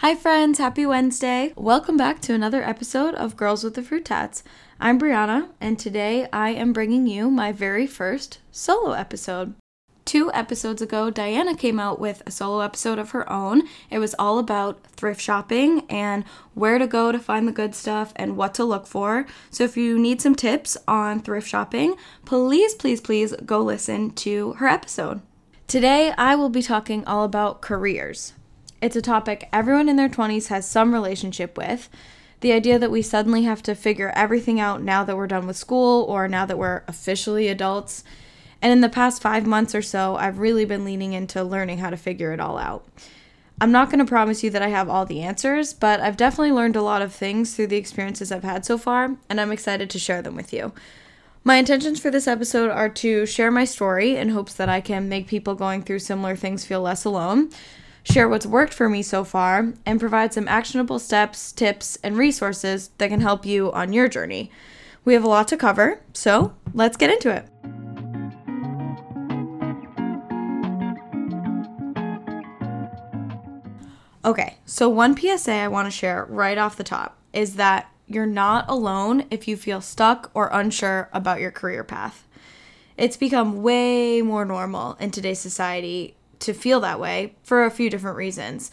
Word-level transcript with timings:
Hi, 0.00 0.14
friends. 0.14 0.58
Happy 0.58 0.86
Wednesday. 0.86 1.52
Welcome 1.56 1.98
back 1.98 2.22
to 2.22 2.32
another 2.32 2.62
episode 2.62 3.14
of 3.16 3.36
Girls 3.36 3.62
with 3.62 3.74
the 3.74 3.82
Fruit 3.82 4.06
Tats. 4.06 4.42
I'm 4.80 4.98
Brianna, 4.98 5.50
and 5.60 5.78
today 5.78 6.26
I 6.32 6.52
am 6.52 6.72
bringing 6.72 7.06
you 7.06 7.30
my 7.30 7.52
very 7.52 7.86
first 7.86 8.38
solo 8.50 8.92
episode. 8.92 9.56
Two 10.06 10.32
episodes 10.32 10.80
ago, 10.80 11.10
Diana 11.10 11.54
came 11.54 11.78
out 11.78 12.00
with 12.00 12.22
a 12.24 12.30
solo 12.30 12.60
episode 12.60 12.98
of 12.98 13.10
her 13.10 13.30
own. 13.30 13.64
It 13.90 13.98
was 13.98 14.14
all 14.18 14.38
about 14.38 14.86
thrift 14.86 15.20
shopping 15.20 15.84
and 15.90 16.24
where 16.54 16.78
to 16.78 16.86
go 16.86 17.12
to 17.12 17.18
find 17.18 17.46
the 17.46 17.52
good 17.52 17.74
stuff 17.74 18.14
and 18.16 18.38
what 18.38 18.54
to 18.54 18.64
look 18.64 18.86
for. 18.86 19.26
So, 19.50 19.64
if 19.64 19.76
you 19.76 19.98
need 19.98 20.22
some 20.22 20.34
tips 20.34 20.78
on 20.88 21.20
thrift 21.20 21.46
shopping, 21.46 21.94
please, 22.24 22.74
please, 22.74 23.02
please 23.02 23.34
go 23.44 23.60
listen 23.60 24.12
to 24.12 24.54
her 24.54 24.66
episode. 24.66 25.20
Today, 25.68 26.14
I 26.16 26.36
will 26.36 26.48
be 26.48 26.62
talking 26.62 27.04
all 27.04 27.22
about 27.22 27.60
careers. 27.60 28.32
It's 28.80 28.96
a 28.96 29.02
topic 29.02 29.48
everyone 29.52 29.90
in 29.90 29.96
their 29.96 30.08
20s 30.08 30.48
has 30.48 30.66
some 30.66 30.94
relationship 30.94 31.58
with. 31.58 31.90
The 32.40 32.52
idea 32.52 32.78
that 32.78 32.90
we 32.90 33.02
suddenly 33.02 33.42
have 33.42 33.62
to 33.64 33.74
figure 33.74 34.10
everything 34.16 34.58
out 34.58 34.82
now 34.82 35.04
that 35.04 35.16
we're 35.16 35.26
done 35.26 35.46
with 35.46 35.58
school 35.58 36.04
or 36.04 36.26
now 36.26 36.46
that 36.46 36.56
we're 36.56 36.82
officially 36.88 37.48
adults. 37.48 38.02
And 38.62 38.72
in 38.72 38.80
the 38.80 38.88
past 38.88 39.20
five 39.20 39.46
months 39.46 39.74
or 39.74 39.82
so, 39.82 40.16
I've 40.16 40.38
really 40.38 40.64
been 40.64 40.84
leaning 40.84 41.12
into 41.12 41.44
learning 41.44 41.78
how 41.78 41.90
to 41.90 41.96
figure 41.98 42.32
it 42.32 42.40
all 42.40 42.56
out. 42.56 42.86
I'm 43.60 43.72
not 43.72 43.90
going 43.90 43.98
to 43.98 44.06
promise 44.06 44.42
you 44.42 44.48
that 44.48 44.62
I 44.62 44.68
have 44.68 44.88
all 44.88 45.04
the 45.04 45.20
answers, 45.20 45.74
but 45.74 46.00
I've 46.00 46.16
definitely 46.16 46.52
learned 46.52 46.76
a 46.76 46.82
lot 46.82 47.02
of 47.02 47.12
things 47.12 47.54
through 47.54 47.66
the 47.66 47.76
experiences 47.76 48.32
I've 48.32 48.44
had 48.44 48.64
so 48.64 48.78
far, 48.78 49.16
and 49.28 49.38
I'm 49.38 49.52
excited 49.52 49.90
to 49.90 49.98
share 49.98 50.22
them 50.22 50.34
with 50.34 50.54
you. 50.54 50.72
My 51.44 51.56
intentions 51.56 52.00
for 52.00 52.10
this 52.10 52.26
episode 52.26 52.70
are 52.70 52.88
to 52.88 53.26
share 53.26 53.50
my 53.50 53.66
story 53.66 54.16
in 54.16 54.30
hopes 54.30 54.54
that 54.54 54.70
I 54.70 54.80
can 54.80 55.10
make 55.10 55.26
people 55.26 55.54
going 55.54 55.82
through 55.82 55.98
similar 55.98 56.36
things 56.36 56.64
feel 56.64 56.80
less 56.80 57.04
alone 57.04 57.50
share 58.02 58.28
what's 58.28 58.46
worked 58.46 58.74
for 58.74 58.88
me 58.88 59.02
so 59.02 59.24
far, 59.24 59.72
and 59.84 60.00
provide 60.00 60.32
some 60.32 60.48
actionable 60.48 60.98
steps, 60.98 61.52
tips, 61.52 61.98
and 62.02 62.16
resources 62.16 62.90
that 62.98 63.08
can 63.08 63.20
help 63.20 63.44
you 63.44 63.72
on 63.72 63.92
your 63.92 64.08
journey. 64.08 64.50
We 65.04 65.14
have 65.14 65.24
a 65.24 65.28
lot 65.28 65.48
to 65.48 65.56
cover, 65.56 66.00
so 66.12 66.54
let's 66.74 66.96
get 66.96 67.10
into 67.10 67.30
it. 67.30 67.46
Okay, 74.22 74.58
so 74.66 74.88
one 74.88 75.16
PSA 75.16 75.52
I 75.52 75.68
want 75.68 75.86
to 75.86 75.90
share 75.90 76.26
right 76.28 76.58
off 76.58 76.76
the 76.76 76.84
top 76.84 77.16
is 77.32 77.54
that 77.54 77.90
you're 78.06 78.26
not 78.26 78.68
alone 78.68 79.24
if 79.30 79.48
you 79.48 79.56
feel 79.56 79.80
stuck 79.80 80.30
or 80.34 80.50
unsure 80.52 81.08
about 81.12 81.40
your 81.40 81.50
career 81.50 81.82
path. 81.84 82.26
It's 82.98 83.16
become 83.16 83.62
way 83.62 84.20
more 84.20 84.44
normal 84.44 84.94
in 85.00 85.10
today's 85.10 85.38
society 85.38 86.16
to 86.40 86.52
feel 86.52 86.80
that 86.80 87.00
way 87.00 87.34
for 87.42 87.64
a 87.64 87.70
few 87.70 87.88
different 87.88 88.16
reasons. 88.16 88.70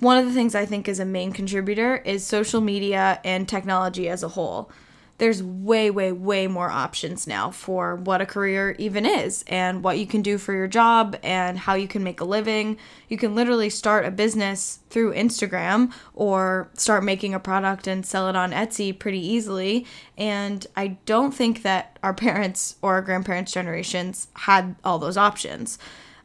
One 0.00 0.18
of 0.18 0.24
the 0.24 0.32
things 0.32 0.54
I 0.54 0.66
think 0.66 0.88
is 0.88 0.98
a 0.98 1.04
main 1.04 1.32
contributor 1.32 1.98
is 1.98 2.26
social 2.26 2.60
media 2.60 3.20
and 3.24 3.48
technology 3.48 4.08
as 4.08 4.22
a 4.22 4.28
whole. 4.28 4.70
There's 5.18 5.40
way, 5.40 5.88
way, 5.88 6.10
way 6.10 6.48
more 6.48 6.68
options 6.68 7.28
now 7.28 7.52
for 7.52 7.94
what 7.94 8.20
a 8.20 8.26
career 8.26 8.74
even 8.80 9.06
is 9.06 9.44
and 9.46 9.84
what 9.84 9.98
you 9.98 10.04
can 10.04 10.20
do 10.20 10.36
for 10.36 10.52
your 10.52 10.66
job 10.66 11.16
and 11.22 11.56
how 11.56 11.74
you 11.74 11.86
can 11.86 12.02
make 12.02 12.20
a 12.20 12.24
living. 12.24 12.78
You 13.08 13.16
can 13.16 13.36
literally 13.36 13.70
start 13.70 14.04
a 14.04 14.10
business 14.10 14.80
through 14.90 15.14
Instagram 15.14 15.92
or 16.14 16.68
start 16.74 17.04
making 17.04 17.34
a 17.34 17.38
product 17.38 17.86
and 17.86 18.04
sell 18.04 18.28
it 18.28 18.34
on 18.34 18.50
Etsy 18.50 18.98
pretty 18.98 19.24
easily. 19.24 19.86
And 20.18 20.66
I 20.76 20.96
don't 21.06 21.32
think 21.32 21.62
that 21.62 22.00
our 22.02 22.14
parents 22.26 22.74
or 22.82 22.94
our 22.94 23.02
grandparents' 23.02 23.52
generations 23.52 24.26
had 24.34 24.74
all 24.82 24.98
those 24.98 25.16
options. 25.16 25.78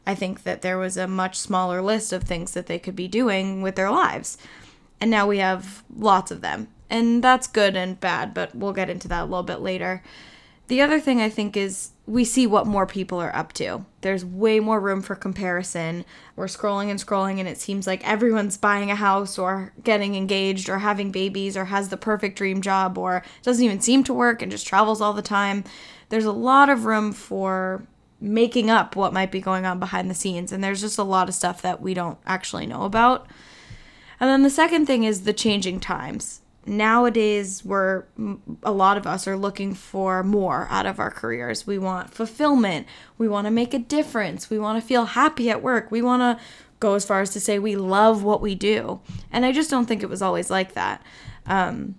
I 0.08 0.14
think 0.14 0.44
that 0.44 0.62
there 0.62 0.78
was 0.78 0.96
a 0.96 1.06
much 1.06 1.38
smaller 1.38 1.82
list 1.82 2.14
of 2.14 2.22
things 2.22 2.52
that 2.52 2.66
they 2.66 2.78
could 2.78 2.96
be 2.96 3.08
doing 3.08 3.60
with 3.60 3.76
their 3.76 3.90
lives. 3.90 4.38
And 5.02 5.10
now 5.10 5.26
we 5.26 5.36
have 5.36 5.84
lots 5.94 6.30
of 6.30 6.40
them. 6.40 6.68
And 6.88 7.22
that's 7.22 7.46
good 7.46 7.76
and 7.76 8.00
bad, 8.00 8.32
but 8.32 8.54
we'll 8.54 8.72
get 8.72 8.88
into 8.88 9.06
that 9.08 9.24
a 9.24 9.26
little 9.26 9.42
bit 9.42 9.60
later. 9.60 10.02
The 10.68 10.80
other 10.80 10.98
thing 10.98 11.20
I 11.20 11.28
think 11.28 11.58
is 11.58 11.90
we 12.06 12.24
see 12.24 12.46
what 12.46 12.66
more 12.66 12.86
people 12.86 13.20
are 13.20 13.36
up 13.36 13.52
to. 13.54 13.84
There's 14.00 14.24
way 14.24 14.60
more 14.60 14.80
room 14.80 15.02
for 15.02 15.14
comparison. 15.14 16.06
We're 16.36 16.46
scrolling 16.46 16.90
and 16.90 16.98
scrolling, 16.98 17.38
and 17.38 17.46
it 17.46 17.58
seems 17.58 17.86
like 17.86 18.02
everyone's 18.08 18.56
buying 18.56 18.90
a 18.90 18.94
house 18.94 19.38
or 19.38 19.74
getting 19.84 20.14
engaged 20.14 20.70
or 20.70 20.78
having 20.78 21.10
babies 21.10 21.54
or 21.54 21.66
has 21.66 21.90
the 21.90 21.98
perfect 21.98 22.38
dream 22.38 22.62
job 22.62 22.96
or 22.96 23.22
doesn't 23.42 23.64
even 23.64 23.82
seem 23.82 24.04
to 24.04 24.14
work 24.14 24.40
and 24.40 24.50
just 24.50 24.66
travels 24.66 25.02
all 25.02 25.12
the 25.12 25.20
time. 25.20 25.64
There's 26.08 26.24
a 26.24 26.32
lot 26.32 26.70
of 26.70 26.86
room 26.86 27.12
for 27.12 27.86
making 28.20 28.70
up 28.70 28.96
what 28.96 29.12
might 29.12 29.30
be 29.30 29.40
going 29.40 29.64
on 29.64 29.78
behind 29.78 30.10
the 30.10 30.14
scenes. 30.14 30.52
And 30.52 30.62
there's 30.62 30.80
just 30.80 30.98
a 30.98 31.04
lot 31.04 31.28
of 31.28 31.34
stuff 31.34 31.62
that 31.62 31.80
we 31.80 31.94
don't 31.94 32.18
actually 32.26 32.66
know 32.66 32.82
about. 32.82 33.26
And 34.20 34.28
then 34.28 34.42
the 34.42 34.50
second 34.50 34.86
thing 34.86 35.04
is 35.04 35.22
the 35.22 35.32
changing 35.32 35.80
times. 35.80 36.40
Nowadays, 36.66 37.64
we're 37.64 38.04
a 38.62 38.72
lot 38.72 38.98
of 38.98 39.06
us 39.06 39.26
are 39.26 39.36
looking 39.36 39.74
for 39.74 40.22
more 40.22 40.66
out 40.70 40.84
of 40.84 40.98
our 40.98 41.10
careers. 41.10 41.66
We 41.66 41.78
want 41.78 42.12
fulfillment. 42.12 42.86
We 43.16 43.28
want 43.28 43.46
to 43.46 43.50
make 43.50 43.72
a 43.72 43.78
difference. 43.78 44.50
We 44.50 44.58
want 44.58 44.80
to 44.80 44.86
feel 44.86 45.06
happy 45.06 45.48
at 45.50 45.62
work. 45.62 45.90
We 45.90 46.02
want 46.02 46.20
to 46.20 46.44
go 46.80 46.94
as 46.94 47.06
far 47.06 47.20
as 47.20 47.30
to 47.30 47.40
say 47.40 47.58
we 47.58 47.76
love 47.76 48.22
what 48.22 48.40
we 48.40 48.54
do. 48.54 49.00
And 49.32 49.46
I 49.46 49.52
just 49.52 49.70
don't 49.70 49.86
think 49.86 50.02
it 50.02 50.10
was 50.10 50.20
always 50.20 50.50
like 50.50 50.74
that. 50.74 51.02
Um, 51.46 51.94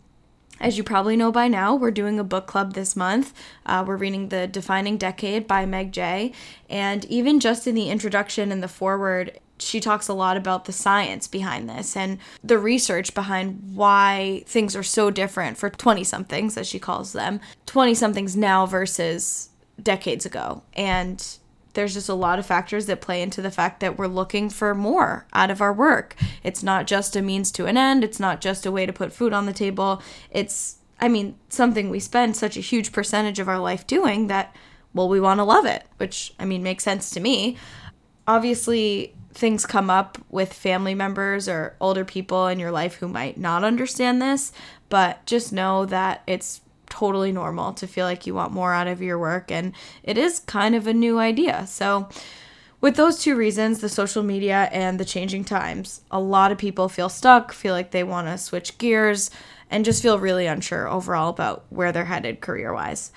as 0.60 0.78
you 0.78 0.84
probably 0.84 1.16
know 1.16 1.32
by 1.32 1.48
now, 1.48 1.76
we're 1.76 1.92
doing 1.92 2.20
a 2.20 2.24
book 2.24 2.48
club 2.48 2.74
this 2.74 2.96
month. 2.96 3.34
Uh, 3.66 3.84
we're 3.86 3.98
reading 3.98 4.30
The 4.30 4.48
Defining 4.48 4.98
Decade 4.98 5.48
by 5.48 5.66
Meg 5.66 5.92
Jay. 5.92 6.34
And 6.70 7.06
even 7.06 7.40
just 7.40 7.68
in 7.68 7.76
the 7.76 7.90
introduction 7.90 8.52
and 8.52 8.62
the 8.62 8.68
foreword, 8.68 9.40
she 9.60 9.80
talks 9.80 10.08
a 10.08 10.14
lot 10.14 10.38
about 10.38 10.66
the 10.66 10.72
science 10.72 11.28
behind 11.28 11.70
this 11.70 11.96
and 11.96 12.18
the 12.44 12.58
research 12.58 13.14
behind 13.14 13.76
why 13.76 14.44
things 14.48 14.76
are 14.76 14.84
so 14.84 15.12
different 15.12 15.58
for 15.58 15.70
20 15.70 16.04
somethings, 16.04 16.58
as 16.58 16.68
she 16.68 16.80
calls 16.80 17.14
them, 17.14 17.40
20 17.66 17.94
somethings 17.94 18.36
now 18.36 18.66
versus 18.66 19.50
decades 19.82 20.26
ago. 20.26 20.64
And 20.74 21.26
there's 21.80 21.94
just 21.94 22.10
a 22.10 22.14
lot 22.14 22.40
of 22.40 22.46
factors 22.46 22.88
that 22.88 23.00
play 23.00 23.22
into 23.22 23.42
the 23.42 23.50
fact 23.50 23.80
that 23.80 23.98
we're 23.98 24.06
looking 24.06 24.50
for 24.50 24.76
more 24.76 25.26
out 25.32 25.50
of 25.50 25.62
our 25.62 25.72
work. 25.72 26.14
It's 26.44 26.62
not 26.62 26.88
just 26.88 27.16
a 27.16 27.22
means 27.22 27.54
to 27.54 27.68
an 27.68 27.78
end, 27.78 28.04
it's 28.04 28.20
not 28.20 28.42
just 28.42 28.66
a 28.66 28.72
way 28.72 28.86
to 28.86 28.92
put 28.92 29.14
food 29.14 29.32
on 29.32 29.46
the 29.46 29.54
table. 29.54 30.02
It's, 30.30 30.80
I 31.00 31.08
mean, 31.08 31.38
something 31.48 31.90
we 31.90 32.02
spend 32.02 32.36
such 32.36 32.58
a 32.58 32.60
huge 32.60 32.92
percentage 32.92 33.40
of 33.40 33.48
our 33.48 33.60
life 33.60 33.88
doing 33.88 34.28
that, 34.28 34.54
well, 34.94 35.08
we 35.08 35.22
want 35.22 35.38
to 35.38 35.46
love 35.46 35.66
it, 35.66 35.86
which, 35.96 36.34
I 36.38 36.44
mean, 36.44 36.64
makes 36.64 36.84
sense 36.84 37.12
to 37.12 37.22
me. 37.22 37.56
Obviously, 38.28 39.16
things 39.34 39.66
come 39.66 39.90
up 39.90 40.18
with 40.30 40.52
family 40.52 40.96
members 40.96 41.48
or 41.48 41.78
older 41.80 42.04
people 42.04 42.48
in 42.48 42.60
your 42.60 42.72
life 42.72 42.96
who 42.96 43.08
might 43.08 43.38
not 43.38 43.64
understand 43.64 44.22
this, 44.22 44.52
but 44.90 45.26
just 45.26 45.54
know 45.54 45.86
that 45.86 46.24
it's 46.28 46.60
totally 46.90 47.32
normal 47.32 47.74
to 47.74 47.88
feel 47.88 48.06
like 48.06 48.26
you 48.26 48.34
want 48.34 48.54
more 48.54 48.74
out 48.74 48.88
of 48.88 49.02
your 49.02 49.18
work 49.18 49.52
and 49.52 49.74
it 50.04 50.18
is 50.18 50.40
kind 50.40 50.76
of 50.76 50.88
a 50.88 50.94
new 50.94 51.20
idea. 51.20 51.66
So 51.68 52.10
with 52.82 52.96
those 52.96 53.22
two 53.22 53.36
reasons, 53.36 53.80
the 53.80 53.90
social 53.90 54.24
media 54.24 54.70
and 54.72 55.00
the 55.00 55.06
changing 55.06 55.44
times, 55.44 56.02
a 56.12 56.20
lot 56.20 56.52
of 56.52 56.58
people 56.58 56.88
feel 56.88 57.10
stuck, 57.10 57.52
feel 57.52 57.74
like 57.74 57.92
they 57.92 58.04
want 58.04 58.28
to 58.28 58.38
switch 58.38 58.78
gears, 58.78 59.30
and 59.70 59.86
just 59.86 60.02
feel 60.02 60.18
really 60.18 60.48
unsure 60.48 60.88
overall 60.88 61.30
about 61.30 61.66
where 61.70 61.92
they're 61.92 62.06
headed 62.06 62.42
career 62.42 62.74
wise. 62.74 63.12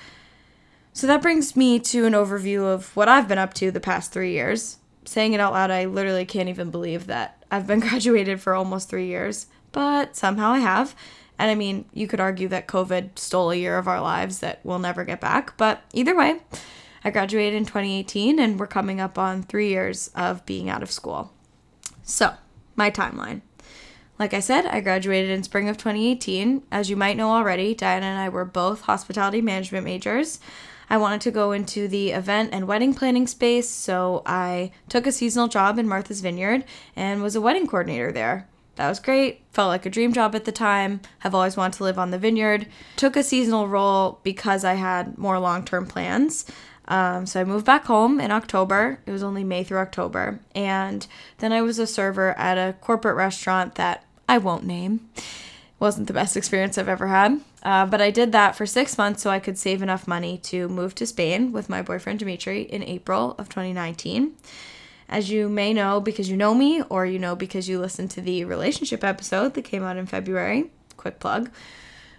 So 0.92 1.06
that 1.06 1.22
brings 1.22 1.56
me 1.56 1.78
to 1.78 2.04
an 2.04 2.12
overview 2.12 2.64
of 2.64 2.94
what 2.96 3.08
I've 3.08 3.28
been 3.28 3.38
up 3.38 3.54
to 3.54 3.70
the 3.70 3.80
past 3.80 4.12
three 4.12 4.32
years. 4.32 4.78
Saying 5.04 5.32
it 5.32 5.40
out 5.40 5.52
loud, 5.52 5.70
I 5.70 5.86
literally 5.86 6.26
can't 6.26 6.48
even 6.48 6.70
believe 6.70 7.06
that 7.06 7.42
I've 7.50 7.66
been 7.66 7.80
graduated 7.88 8.40
for 8.40 8.54
almost 8.54 8.90
three 8.90 9.06
years, 9.06 9.46
but 9.70 10.16
somehow 10.16 10.52
I 10.52 10.58
have. 10.58 10.94
And 11.42 11.50
I 11.50 11.56
mean, 11.56 11.86
you 11.92 12.06
could 12.06 12.20
argue 12.20 12.46
that 12.48 12.68
COVID 12.68 13.18
stole 13.18 13.50
a 13.50 13.56
year 13.56 13.76
of 13.76 13.88
our 13.88 14.00
lives 14.00 14.38
that 14.38 14.60
we'll 14.62 14.78
never 14.78 15.04
get 15.04 15.20
back. 15.20 15.56
But 15.56 15.82
either 15.92 16.16
way, 16.16 16.38
I 17.02 17.10
graduated 17.10 17.54
in 17.54 17.64
2018 17.64 18.38
and 18.38 18.60
we're 18.60 18.68
coming 18.68 19.00
up 19.00 19.18
on 19.18 19.42
three 19.42 19.68
years 19.68 20.08
of 20.14 20.46
being 20.46 20.70
out 20.70 20.84
of 20.84 20.92
school. 20.92 21.32
So, 22.04 22.34
my 22.76 22.92
timeline. 22.92 23.40
Like 24.20 24.34
I 24.34 24.38
said, 24.38 24.66
I 24.66 24.78
graduated 24.78 25.30
in 25.32 25.42
spring 25.42 25.68
of 25.68 25.76
2018. 25.78 26.62
As 26.70 26.88
you 26.88 26.96
might 26.96 27.16
know 27.16 27.32
already, 27.32 27.74
Diana 27.74 28.06
and 28.06 28.20
I 28.20 28.28
were 28.28 28.44
both 28.44 28.82
hospitality 28.82 29.40
management 29.40 29.84
majors. 29.84 30.38
I 30.88 30.96
wanted 30.98 31.22
to 31.22 31.32
go 31.32 31.50
into 31.50 31.88
the 31.88 32.12
event 32.12 32.50
and 32.52 32.68
wedding 32.68 32.94
planning 32.94 33.26
space, 33.26 33.68
so 33.68 34.22
I 34.26 34.70
took 34.88 35.08
a 35.08 35.12
seasonal 35.12 35.48
job 35.48 35.76
in 35.80 35.88
Martha's 35.88 36.20
Vineyard 36.20 36.62
and 36.94 37.20
was 37.20 37.34
a 37.34 37.40
wedding 37.40 37.66
coordinator 37.66 38.12
there. 38.12 38.46
That 38.76 38.88
was 38.88 39.00
great. 39.00 39.42
Felt 39.52 39.68
like 39.68 39.84
a 39.84 39.90
dream 39.90 40.12
job 40.12 40.34
at 40.34 40.44
the 40.44 40.52
time. 40.52 41.00
Have 41.20 41.34
always 41.34 41.56
wanted 41.56 41.76
to 41.78 41.84
live 41.84 41.98
on 41.98 42.10
the 42.10 42.18
vineyard. 42.18 42.66
Took 42.96 43.16
a 43.16 43.22
seasonal 43.22 43.68
role 43.68 44.20
because 44.22 44.64
I 44.64 44.74
had 44.74 45.18
more 45.18 45.38
long 45.38 45.64
term 45.64 45.86
plans. 45.86 46.46
Um, 46.88 47.26
so 47.26 47.40
I 47.40 47.44
moved 47.44 47.66
back 47.66 47.84
home 47.84 48.20
in 48.20 48.30
October. 48.30 49.00
It 49.06 49.12
was 49.12 49.22
only 49.22 49.44
May 49.44 49.64
through 49.64 49.78
October. 49.78 50.40
And 50.54 51.06
then 51.38 51.52
I 51.52 51.62
was 51.62 51.78
a 51.78 51.86
server 51.86 52.36
at 52.38 52.58
a 52.58 52.74
corporate 52.80 53.16
restaurant 53.16 53.76
that 53.76 54.04
I 54.28 54.38
won't 54.38 54.64
name. 54.64 55.08
Wasn't 55.78 56.06
the 56.06 56.12
best 56.12 56.36
experience 56.36 56.78
I've 56.78 56.88
ever 56.88 57.08
had. 57.08 57.40
Uh, 57.62 57.86
but 57.86 58.00
I 58.00 58.10
did 58.10 58.32
that 58.32 58.56
for 58.56 58.66
six 58.66 58.98
months 58.98 59.22
so 59.22 59.30
I 59.30 59.38
could 59.38 59.58
save 59.58 59.82
enough 59.82 60.08
money 60.08 60.38
to 60.38 60.68
move 60.68 60.94
to 60.96 61.06
Spain 61.06 61.52
with 61.52 61.68
my 61.68 61.82
boyfriend 61.82 62.18
Dimitri 62.18 62.62
in 62.62 62.82
April 62.82 63.36
of 63.38 63.48
2019. 63.48 64.32
As 65.08 65.30
you 65.30 65.48
may 65.48 65.72
know 65.72 66.00
because 66.00 66.30
you 66.30 66.36
know 66.36 66.54
me, 66.54 66.82
or 66.82 67.04
you 67.04 67.18
know 67.18 67.36
because 67.36 67.68
you 67.68 67.78
listened 67.78 68.10
to 68.12 68.20
the 68.20 68.44
relationship 68.44 69.04
episode 69.04 69.54
that 69.54 69.62
came 69.62 69.82
out 69.82 69.96
in 69.96 70.06
February, 70.06 70.70
quick 70.96 71.18
plug, 71.18 71.50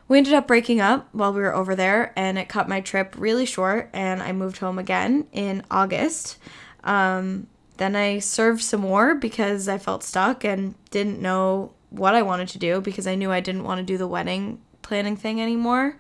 we 0.08 0.18
ended 0.18 0.34
up 0.34 0.48
breaking 0.48 0.82
up 0.82 1.08
while 1.12 1.34
we 1.34 1.42
were 1.42 1.56
over 1.56 1.76
there, 1.76 2.14
and 2.16 2.38
it 2.38 2.50
cut 2.50 2.68
my 2.68 2.82
trip 2.82 3.16
really 3.18 3.46
short, 3.46 3.90
and 3.94 4.22
I 4.22 4.32
moved 4.32 4.58
home 4.58 4.78
again 4.78 5.28
in 5.32 5.64
August. 5.72 6.38
Um, 6.84 7.48
then 7.78 7.96
I 7.96 8.20
served 8.20 8.62
some 8.62 8.82
more 8.82 9.16
because 9.16 9.68
I 9.68 9.78
felt 9.78 10.04
stuck 10.04 10.44
and 10.44 10.76
didn't 10.92 11.22
know 11.22 11.72
what 11.90 12.16
I 12.16 12.22
wanted 12.22 12.50
to 12.50 12.58
do 12.58 12.82
because 12.82 13.08
I 13.08 13.16
knew 13.16 13.32
I 13.32 13.40
didn't 13.40 13.64
want 13.64 13.80
to 13.80 13.84
do 13.84 13.98
the 13.98 14.08
wedding 14.08 14.62
planning 14.82 15.16
thing 15.16 15.42
anymore. 15.42 15.98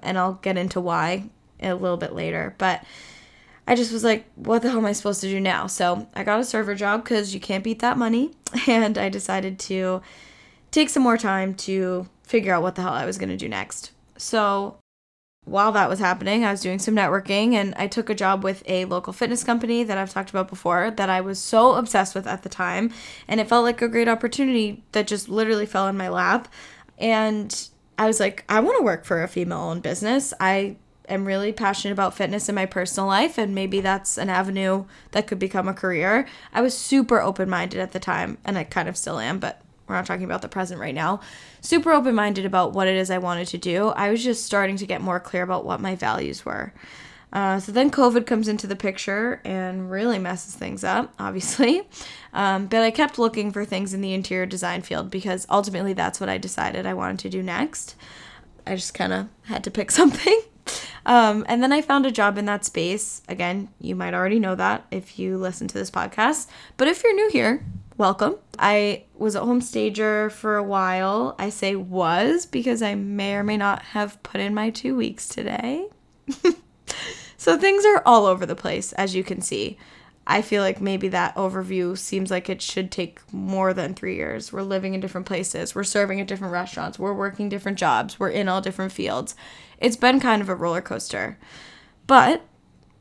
And 0.00 0.18
I'll 0.18 0.34
get 0.34 0.56
into 0.56 0.80
why 0.80 1.30
a 1.60 1.74
little 1.74 1.96
bit 1.96 2.12
later. 2.14 2.54
But 2.58 2.84
I 3.66 3.74
just 3.74 3.92
was 3.92 4.04
like, 4.04 4.26
what 4.36 4.62
the 4.62 4.70
hell 4.70 4.78
am 4.78 4.86
I 4.86 4.92
supposed 4.92 5.20
to 5.22 5.28
do 5.28 5.40
now? 5.40 5.66
So 5.66 6.08
I 6.14 6.22
got 6.22 6.40
a 6.40 6.44
server 6.44 6.74
job 6.74 7.02
because 7.02 7.34
you 7.34 7.40
can't 7.40 7.64
beat 7.64 7.80
that 7.80 7.98
money. 7.98 8.32
And 8.68 8.96
I 8.96 9.08
decided 9.08 9.58
to 9.60 10.02
take 10.70 10.88
some 10.88 11.02
more 11.02 11.16
time 11.18 11.54
to 11.54 12.08
figure 12.22 12.54
out 12.54 12.62
what 12.62 12.74
the 12.74 12.82
hell 12.82 12.92
I 12.92 13.04
was 13.04 13.18
going 13.18 13.28
to 13.28 13.36
do 13.36 13.48
next. 13.48 13.92
So 14.16 14.78
while 15.44 15.72
that 15.72 15.88
was 15.88 16.00
happening, 16.00 16.44
I 16.44 16.50
was 16.50 16.60
doing 16.60 16.78
some 16.78 16.94
networking 16.94 17.54
and 17.54 17.74
I 17.76 17.86
took 17.86 18.10
a 18.10 18.14
job 18.14 18.42
with 18.42 18.62
a 18.66 18.84
local 18.84 19.12
fitness 19.12 19.44
company 19.44 19.84
that 19.84 19.96
I've 19.96 20.12
talked 20.12 20.30
about 20.30 20.48
before 20.48 20.90
that 20.90 21.08
I 21.08 21.20
was 21.20 21.38
so 21.38 21.74
obsessed 21.74 22.14
with 22.14 22.26
at 22.26 22.42
the 22.42 22.48
time. 22.48 22.92
And 23.28 23.40
it 23.40 23.48
felt 23.48 23.64
like 23.64 23.80
a 23.80 23.88
great 23.88 24.08
opportunity 24.08 24.84
that 24.92 25.06
just 25.06 25.28
literally 25.28 25.66
fell 25.66 25.86
in 25.86 25.96
my 25.96 26.08
lap. 26.08 26.48
And 26.98 27.68
I 27.98 28.06
was 28.06 28.18
like, 28.18 28.44
I 28.48 28.60
want 28.60 28.78
to 28.78 28.84
work 28.84 29.04
for 29.04 29.22
a 29.22 29.28
female 29.28 29.58
owned 29.58 29.82
business. 29.82 30.34
I 30.40 30.76
am 31.08 31.24
really 31.24 31.52
passionate 31.52 31.92
about 31.92 32.14
fitness 32.14 32.48
in 32.48 32.54
my 32.54 32.66
personal 32.66 33.06
life, 33.06 33.38
and 33.38 33.54
maybe 33.54 33.80
that's 33.80 34.18
an 34.18 34.28
avenue 34.28 34.84
that 35.12 35.26
could 35.26 35.38
become 35.38 35.68
a 35.68 35.74
career. 35.74 36.26
I 36.52 36.60
was 36.60 36.76
super 36.76 37.20
open 37.20 37.48
minded 37.48 37.80
at 37.80 37.92
the 37.92 38.00
time, 38.00 38.38
and 38.44 38.58
I 38.58 38.64
kind 38.64 38.88
of 38.88 38.96
still 38.96 39.18
am, 39.18 39.38
but 39.38 39.62
we're 39.86 39.94
not 39.94 40.06
talking 40.06 40.24
about 40.24 40.42
the 40.42 40.48
present 40.48 40.80
right 40.80 40.94
now. 40.94 41.20
Super 41.60 41.92
open 41.92 42.14
minded 42.14 42.44
about 42.44 42.72
what 42.72 42.88
it 42.88 42.96
is 42.96 43.10
I 43.10 43.18
wanted 43.18 43.48
to 43.48 43.58
do. 43.58 43.88
I 43.88 44.10
was 44.10 44.22
just 44.22 44.44
starting 44.44 44.76
to 44.78 44.86
get 44.86 45.00
more 45.00 45.20
clear 45.20 45.42
about 45.42 45.64
what 45.64 45.80
my 45.80 45.94
values 45.94 46.44
were. 46.44 46.72
Uh, 47.32 47.60
so 47.60 47.70
then 47.72 47.90
COVID 47.90 48.24
comes 48.24 48.48
into 48.48 48.66
the 48.66 48.76
picture 48.76 49.40
and 49.44 49.90
really 49.90 50.18
messes 50.18 50.54
things 50.54 50.82
up, 50.82 51.12
obviously. 51.18 51.82
Um, 52.32 52.66
but 52.66 52.82
I 52.82 52.90
kept 52.90 53.18
looking 53.18 53.50
for 53.50 53.64
things 53.64 53.94
in 53.94 54.00
the 54.00 54.14
interior 54.14 54.46
design 54.46 54.82
field 54.82 55.10
because 55.10 55.46
ultimately 55.50 55.92
that's 55.92 56.20
what 56.20 56.28
I 56.28 56.38
decided 56.38 56.86
I 56.86 56.94
wanted 56.94 57.18
to 57.20 57.28
do 57.28 57.42
next. 57.42 57.94
I 58.66 58.74
just 58.74 58.94
kind 58.94 59.12
of 59.12 59.28
had 59.44 59.64
to 59.64 59.70
pick 59.70 59.90
something. 59.92 60.40
Um, 61.04 61.44
and 61.48 61.62
then 61.62 61.72
I 61.72 61.82
found 61.82 62.04
a 62.04 62.10
job 62.10 62.36
in 62.36 62.46
that 62.46 62.64
space. 62.64 63.22
Again, 63.28 63.68
you 63.80 63.94
might 63.94 64.14
already 64.14 64.40
know 64.40 64.54
that 64.56 64.86
if 64.90 65.18
you 65.18 65.38
listen 65.38 65.68
to 65.68 65.74
this 65.74 65.90
podcast. 65.90 66.48
But 66.76 66.88
if 66.88 67.04
you're 67.04 67.14
new 67.14 67.30
here, 67.30 67.64
welcome. 67.96 68.36
I 68.58 69.04
was 69.14 69.34
a 69.34 69.44
home 69.44 69.60
stager 69.60 70.30
for 70.30 70.56
a 70.56 70.62
while. 70.62 71.36
I 71.38 71.50
say 71.50 71.76
was 71.76 72.46
because 72.46 72.82
I 72.82 72.94
may 72.94 73.34
or 73.34 73.44
may 73.44 73.56
not 73.56 73.82
have 73.82 74.22
put 74.22 74.40
in 74.40 74.54
my 74.54 74.70
two 74.70 74.96
weeks 74.96 75.28
today. 75.28 75.86
so 77.36 77.56
things 77.56 77.84
are 77.84 78.02
all 78.04 78.26
over 78.26 78.44
the 78.44 78.56
place, 78.56 78.92
as 78.94 79.14
you 79.14 79.22
can 79.22 79.40
see. 79.40 79.78
I 80.26 80.42
feel 80.42 80.62
like 80.62 80.80
maybe 80.80 81.06
that 81.08 81.36
overview 81.36 81.96
seems 81.96 82.32
like 82.32 82.50
it 82.50 82.60
should 82.60 82.90
take 82.90 83.20
more 83.32 83.72
than 83.72 83.94
three 83.94 84.16
years. 84.16 84.52
We're 84.52 84.62
living 84.62 84.94
in 84.94 85.00
different 85.00 85.26
places, 85.26 85.74
we're 85.74 85.84
serving 85.84 86.20
at 86.20 86.26
different 86.26 86.52
restaurants, 86.52 86.98
we're 86.98 87.14
working 87.14 87.48
different 87.48 87.78
jobs, 87.78 88.18
we're 88.18 88.30
in 88.30 88.48
all 88.48 88.60
different 88.60 88.90
fields. 88.90 89.36
It's 89.78 89.96
been 89.96 90.20
kind 90.20 90.42
of 90.42 90.48
a 90.48 90.54
roller 90.54 90.80
coaster. 90.80 91.38
But 92.06 92.42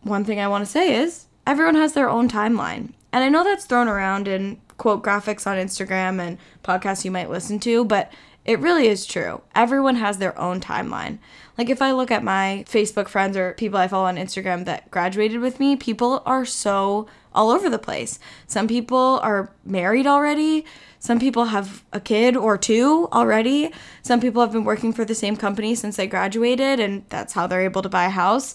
one 0.01 0.25
thing 0.25 0.39
I 0.39 0.47
want 0.47 0.65
to 0.65 0.71
say 0.71 0.95
is 0.95 1.25
everyone 1.47 1.75
has 1.75 1.93
their 1.93 2.09
own 2.09 2.29
timeline. 2.29 2.93
And 3.11 3.23
I 3.23 3.29
know 3.29 3.43
that's 3.43 3.65
thrown 3.65 3.87
around 3.87 4.27
in 4.27 4.59
quote 4.77 5.03
graphics 5.03 5.47
on 5.47 5.57
Instagram 5.57 6.19
and 6.19 6.37
podcasts 6.63 7.05
you 7.05 7.11
might 7.11 7.29
listen 7.29 7.59
to, 7.61 7.85
but 7.85 8.11
it 8.45 8.59
really 8.59 8.87
is 8.87 9.07
true. 9.07 9.41
Everyone 9.55 9.95
has 9.95 10.19
their 10.19 10.37
own 10.39 10.61
timeline. 10.61 11.17
Like 11.57 11.69
if 11.69 11.81
I 11.81 11.91
look 11.91 12.11
at 12.11 12.23
my 12.23 12.63
Facebook 12.67 13.07
friends 13.07 13.35
or 13.35 13.53
people 13.53 13.79
I 13.79 13.87
follow 13.87 14.05
on 14.05 14.17
Instagram 14.17 14.65
that 14.65 14.91
graduated 14.91 15.41
with 15.41 15.59
me, 15.59 15.75
people 15.75 16.21
are 16.25 16.45
so 16.45 17.07
all 17.33 17.49
over 17.49 17.69
the 17.69 17.79
place. 17.79 18.19
Some 18.45 18.67
people 18.67 19.19
are 19.23 19.51
married 19.65 20.05
already. 20.05 20.65
Some 20.99 21.19
people 21.19 21.45
have 21.45 21.83
a 21.91 21.99
kid 21.99 22.37
or 22.37 22.57
two 22.57 23.09
already. 23.11 23.71
Some 24.03 24.21
people 24.21 24.41
have 24.41 24.51
been 24.51 24.63
working 24.63 24.93
for 24.93 25.05
the 25.05 25.15
same 25.15 25.35
company 25.35 25.73
since 25.73 25.97
they 25.97 26.07
graduated 26.07 26.79
and 26.79 27.03
that's 27.09 27.33
how 27.33 27.47
they're 27.47 27.61
able 27.61 27.81
to 27.81 27.89
buy 27.89 28.05
a 28.05 28.09
house. 28.09 28.53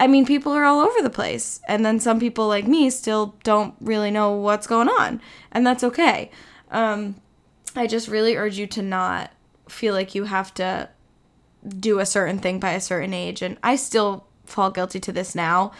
I 0.00 0.08
mean, 0.08 0.26
people 0.26 0.52
are 0.52 0.64
all 0.64 0.80
over 0.80 1.00
the 1.00 1.10
place. 1.10 1.60
And 1.68 1.86
then 1.86 2.00
some 2.00 2.18
people 2.18 2.48
like 2.48 2.66
me 2.66 2.90
still 2.90 3.36
don't 3.44 3.76
really 3.80 4.10
know 4.10 4.32
what's 4.32 4.66
going 4.66 4.88
on. 4.88 5.20
And 5.52 5.64
that's 5.64 5.84
okay. 5.84 6.30
Um, 6.72 7.16
I 7.76 7.86
just 7.86 8.08
really 8.08 8.36
urge 8.36 8.58
you 8.58 8.66
to 8.68 8.82
not 8.82 9.32
feel 9.68 9.94
like 9.94 10.14
you 10.14 10.24
have 10.24 10.52
to 10.54 10.88
do 11.78 11.98
a 11.98 12.06
certain 12.06 12.38
thing 12.38 12.58
by 12.58 12.72
a 12.72 12.80
certain 12.80 13.14
age. 13.14 13.42
And 13.42 13.56
I 13.62 13.76
still 13.76 14.26
fall 14.44 14.70
guilty 14.70 15.00
to 15.00 15.12
this 15.12 15.34
now. 15.34 15.72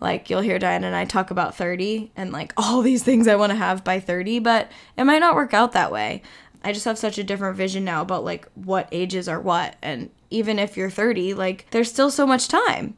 Like, 0.00 0.30
you'll 0.30 0.40
hear 0.40 0.58
Diana 0.58 0.86
and 0.86 0.96
I 0.96 1.04
talk 1.04 1.30
about 1.30 1.54
30 1.56 2.12
and 2.16 2.32
like 2.32 2.52
all 2.56 2.80
these 2.82 3.02
things 3.02 3.28
I 3.28 3.36
want 3.36 3.50
to 3.50 3.56
have 3.56 3.84
by 3.84 4.00
30, 4.00 4.38
but 4.38 4.70
it 4.96 5.04
might 5.04 5.18
not 5.18 5.34
work 5.34 5.52
out 5.52 5.72
that 5.72 5.92
way. 5.92 6.22
I 6.62 6.72
just 6.72 6.84
have 6.84 6.98
such 6.98 7.18
a 7.18 7.24
different 7.24 7.56
vision 7.56 7.84
now 7.84 8.02
about 8.02 8.24
like 8.24 8.48
what 8.54 8.88
ages 8.92 9.28
are 9.28 9.40
what. 9.40 9.76
And 9.82 10.10
even 10.30 10.58
if 10.58 10.76
you're 10.76 10.90
30, 10.90 11.34
like, 11.34 11.66
there's 11.70 11.90
still 11.90 12.10
so 12.10 12.26
much 12.26 12.48
time. 12.48 12.96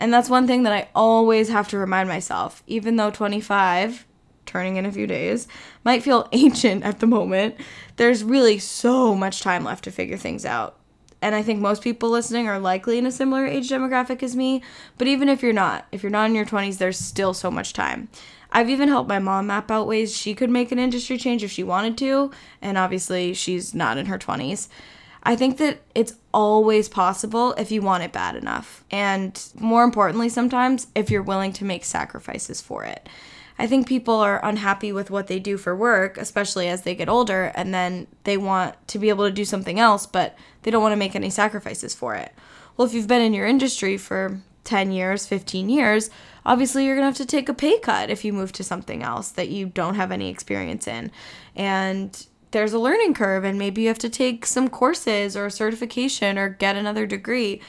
And 0.00 0.12
that's 0.12 0.30
one 0.30 0.46
thing 0.46 0.62
that 0.62 0.72
I 0.72 0.88
always 0.94 1.50
have 1.50 1.68
to 1.68 1.78
remind 1.78 2.08
myself, 2.08 2.62
even 2.66 2.96
though 2.96 3.10
25 3.10 4.06
turning 4.50 4.76
in 4.76 4.84
a 4.84 4.92
few 4.92 5.06
days, 5.06 5.46
might 5.84 6.02
feel 6.02 6.28
ancient 6.32 6.82
at 6.82 6.98
the 6.98 7.06
moment, 7.06 7.54
there's 7.96 8.24
really 8.24 8.58
so 8.58 9.14
much 9.14 9.40
time 9.40 9.64
left 9.64 9.84
to 9.84 9.92
figure 9.92 10.16
things 10.16 10.44
out. 10.44 10.76
And 11.22 11.34
I 11.34 11.42
think 11.42 11.60
most 11.60 11.82
people 11.82 12.10
listening 12.10 12.48
are 12.48 12.58
likely 12.58 12.98
in 12.98 13.06
a 13.06 13.12
similar 13.12 13.46
age 13.46 13.68
demographic 13.68 14.22
as 14.22 14.34
me, 14.34 14.62
but 14.98 15.06
even 15.06 15.28
if 15.28 15.42
you're 15.42 15.52
not, 15.52 15.86
if 15.92 16.02
you're 16.02 16.10
not 16.10 16.28
in 16.28 16.34
your 16.34 16.46
20s, 16.46 16.78
there's 16.78 16.98
still 16.98 17.34
so 17.34 17.50
much 17.50 17.72
time. 17.72 18.08
I've 18.52 18.70
even 18.70 18.88
helped 18.88 19.08
my 19.08 19.20
mom 19.20 19.46
map 19.46 19.70
out 19.70 19.86
ways 19.86 20.16
she 20.16 20.34
could 20.34 20.50
make 20.50 20.72
an 20.72 20.78
industry 20.78 21.16
change 21.18 21.44
if 21.44 21.52
she 21.52 21.62
wanted 21.62 21.96
to, 21.98 22.32
and 22.60 22.76
obviously 22.76 23.34
she's 23.34 23.74
not 23.74 23.98
in 23.98 24.06
her 24.06 24.18
20s. 24.18 24.68
I 25.22 25.36
think 25.36 25.58
that 25.58 25.80
it's 25.94 26.14
always 26.32 26.88
possible 26.88 27.52
if 27.52 27.70
you 27.70 27.82
want 27.82 28.02
it 28.02 28.12
bad 28.12 28.36
enough. 28.36 28.84
And 28.90 29.40
more 29.54 29.84
importantly, 29.84 30.28
sometimes 30.28 30.86
if 30.94 31.10
you're 31.10 31.22
willing 31.22 31.52
to 31.54 31.64
make 31.64 31.84
sacrifices 31.84 32.60
for 32.60 32.84
it. 32.84 33.08
I 33.60 33.66
think 33.66 33.86
people 33.86 34.14
are 34.14 34.42
unhappy 34.42 34.90
with 34.90 35.10
what 35.10 35.26
they 35.26 35.38
do 35.38 35.58
for 35.58 35.76
work, 35.76 36.16
especially 36.16 36.66
as 36.68 36.80
they 36.80 36.94
get 36.94 37.10
older, 37.10 37.52
and 37.54 37.74
then 37.74 38.06
they 38.24 38.38
want 38.38 38.74
to 38.88 38.98
be 38.98 39.10
able 39.10 39.26
to 39.26 39.30
do 39.30 39.44
something 39.44 39.78
else, 39.78 40.06
but 40.06 40.34
they 40.62 40.70
don't 40.70 40.80
want 40.80 40.92
to 40.92 40.96
make 40.96 41.14
any 41.14 41.28
sacrifices 41.28 41.94
for 41.94 42.14
it. 42.14 42.32
Well, 42.74 42.88
if 42.88 42.94
you've 42.94 43.06
been 43.06 43.20
in 43.20 43.34
your 43.34 43.46
industry 43.46 43.98
for 43.98 44.40
10 44.64 44.92
years, 44.92 45.26
15 45.26 45.68
years, 45.68 46.08
obviously 46.46 46.86
you're 46.86 46.94
going 46.94 47.02
to 47.02 47.10
have 47.10 47.16
to 47.18 47.26
take 47.26 47.50
a 47.50 47.54
pay 47.54 47.78
cut 47.80 48.08
if 48.08 48.24
you 48.24 48.32
move 48.32 48.50
to 48.52 48.64
something 48.64 49.02
else 49.02 49.28
that 49.32 49.50
you 49.50 49.66
don't 49.66 49.96
have 49.96 50.10
any 50.10 50.30
experience 50.30 50.88
in. 50.88 51.10
And 51.54 52.26
there's 52.52 52.72
a 52.72 52.78
learning 52.78 53.12
curve, 53.12 53.44
and 53.44 53.58
maybe 53.58 53.82
you 53.82 53.88
have 53.88 53.98
to 53.98 54.08
take 54.08 54.46
some 54.46 54.70
courses 54.70 55.36
or 55.36 55.50
certification 55.50 56.38
or 56.38 56.48
get 56.48 56.76
another 56.76 57.04
degree. 57.04 57.60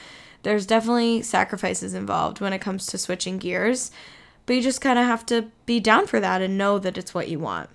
There's 0.42 0.64
definitely 0.64 1.20
sacrifices 1.20 1.92
involved 1.92 2.40
when 2.40 2.54
it 2.54 2.62
comes 2.62 2.86
to 2.86 2.96
switching 2.96 3.36
gears. 3.36 3.90
But 4.46 4.56
you 4.56 4.62
just 4.62 4.80
kind 4.80 4.98
of 4.98 5.06
have 5.06 5.24
to 5.26 5.50
be 5.66 5.80
down 5.80 6.06
for 6.06 6.20
that 6.20 6.42
and 6.42 6.58
know 6.58 6.78
that 6.78 6.98
it's 6.98 7.14
what 7.14 7.28
you 7.28 7.38
want. 7.38 7.70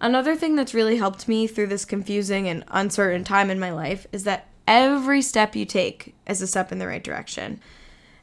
Another 0.00 0.34
thing 0.34 0.56
that's 0.56 0.74
really 0.74 0.96
helped 0.96 1.28
me 1.28 1.46
through 1.46 1.68
this 1.68 1.84
confusing 1.84 2.48
and 2.48 2.64
uncertain 2.68 3.24
time 3.24 3.50
in 3.50 3.60
my 3.60 3.70
life 3.70 4.06
is 4.12 4.24
that 4.24 4.48
every 4.66 5.22
step 5.22 5.54
you 5.54 5.64
take 5.64 6.14
is 6.26 6.42
a 6.42 6.46
step 6.46 6.72
in 6.72 6.78
the 6.78 6.86
right 6.86 7.04
direction. 7.04 7.60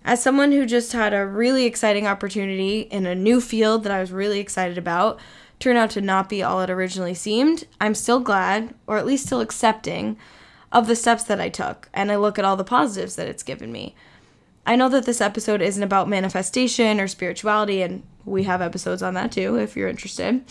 As 0.03 0.21
someone 0.21 0.51
who 0.51 0.65
just 0.65 0.93
had 0.93 1.13
a 1.13 1.25
really 1.25 1.65
exciting 1.65 2.07
opportunity 2.07 2.81
in 2.81 3.05
a 3.05 3.15
new 3.15 3.41
field 3.41 3.83
that 3.83 3.91
I 3.91 3.99
was 3.99 4.11
really 4.11 4.39
excited 4.39 4.77
about 4.77 5.19
turn 5.59 5.75
out 5.75 5.89
to 5.91 6.01
not 6.01 6.29
be 6.29 6.41
all 6.41 6.61
it 6.61 6.69
originally 6.69 7.13
seemed, 7.13 7.65
I'm 7.81 7.93
still 7.93 8.19
glad, 8.19 8.73
or 8.87 8.97
at 8.97 9.05
least 9.05 9.25
still 9.25 9.41
accepting, 9.41 10.17
of 10.71 10.87
the 10.87 10.95
steps 10.95 11.23
that 11.23 11.41
I 11.41 11.49
took, 11.49 11.89
and 11.93 12.11
I 12.11 12.15
look 12.15 12.39
at 12.39 12.45
all 12.45 12.55
the 12.55 12.63
positives 12.63 13.15
that 13.17 13.27
it's 13.27 13.43
given 13.43 13.71
me. 13.71 13.95
I 14.69 14.75
know 14.75 14.87
that 14.89 15.07
this 15.07 15.19
episode 15.19 15.63
isn't 15.63 15.81
about 15.81 16.07
manifestation 16.07 16.99
or 16.99 17.07
spirituality, 17.07 17.81
and 17.81 18.03
we 18.23 18.43
have 18.43 18.61
episodes 18.61 19.01
on 19.01 19.15
that 19.15 19.31
too 19.31 19.55
if 19.55 19.75
you're 19.75 19.89
interested. 19.89 20.43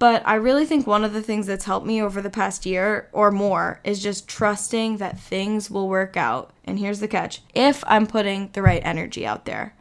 But 0.00 0.26
I 0.26 0.34
really 0.34 0.66
think 0.66 0.88
one 0.88 1.04
of 1.04 1.12
the 1.12 1.22
things 1.22 1.46
that's 1.46 1.66
helped 1.66 1.86
me 1.86 2.02
over 2.02 2.20
the 2.20 2.30
past 2.30 2.66
year 2.66 3.08
or 3.12 3.30
more 3.30 3.78
is 3.84 4.02
just 4.02 4.26
trusting 4.26 4.96
that 4.96 5.20
things 5.20 5.70
will 5.70 5.88
work 5.88 6.16
out. 6.16 6.50
And 6.64 6.80
here's 6.80 6.98
the 6.98 7.06
catch 7.06 7.42
if 7.54 7.84
I'm 7.86 8.08
putting 8.08 8.50
the 8.54 8.62
right 8.62 8.82
energy 8.84 9.24
out 9.24 9.44
there. 9.44 9.76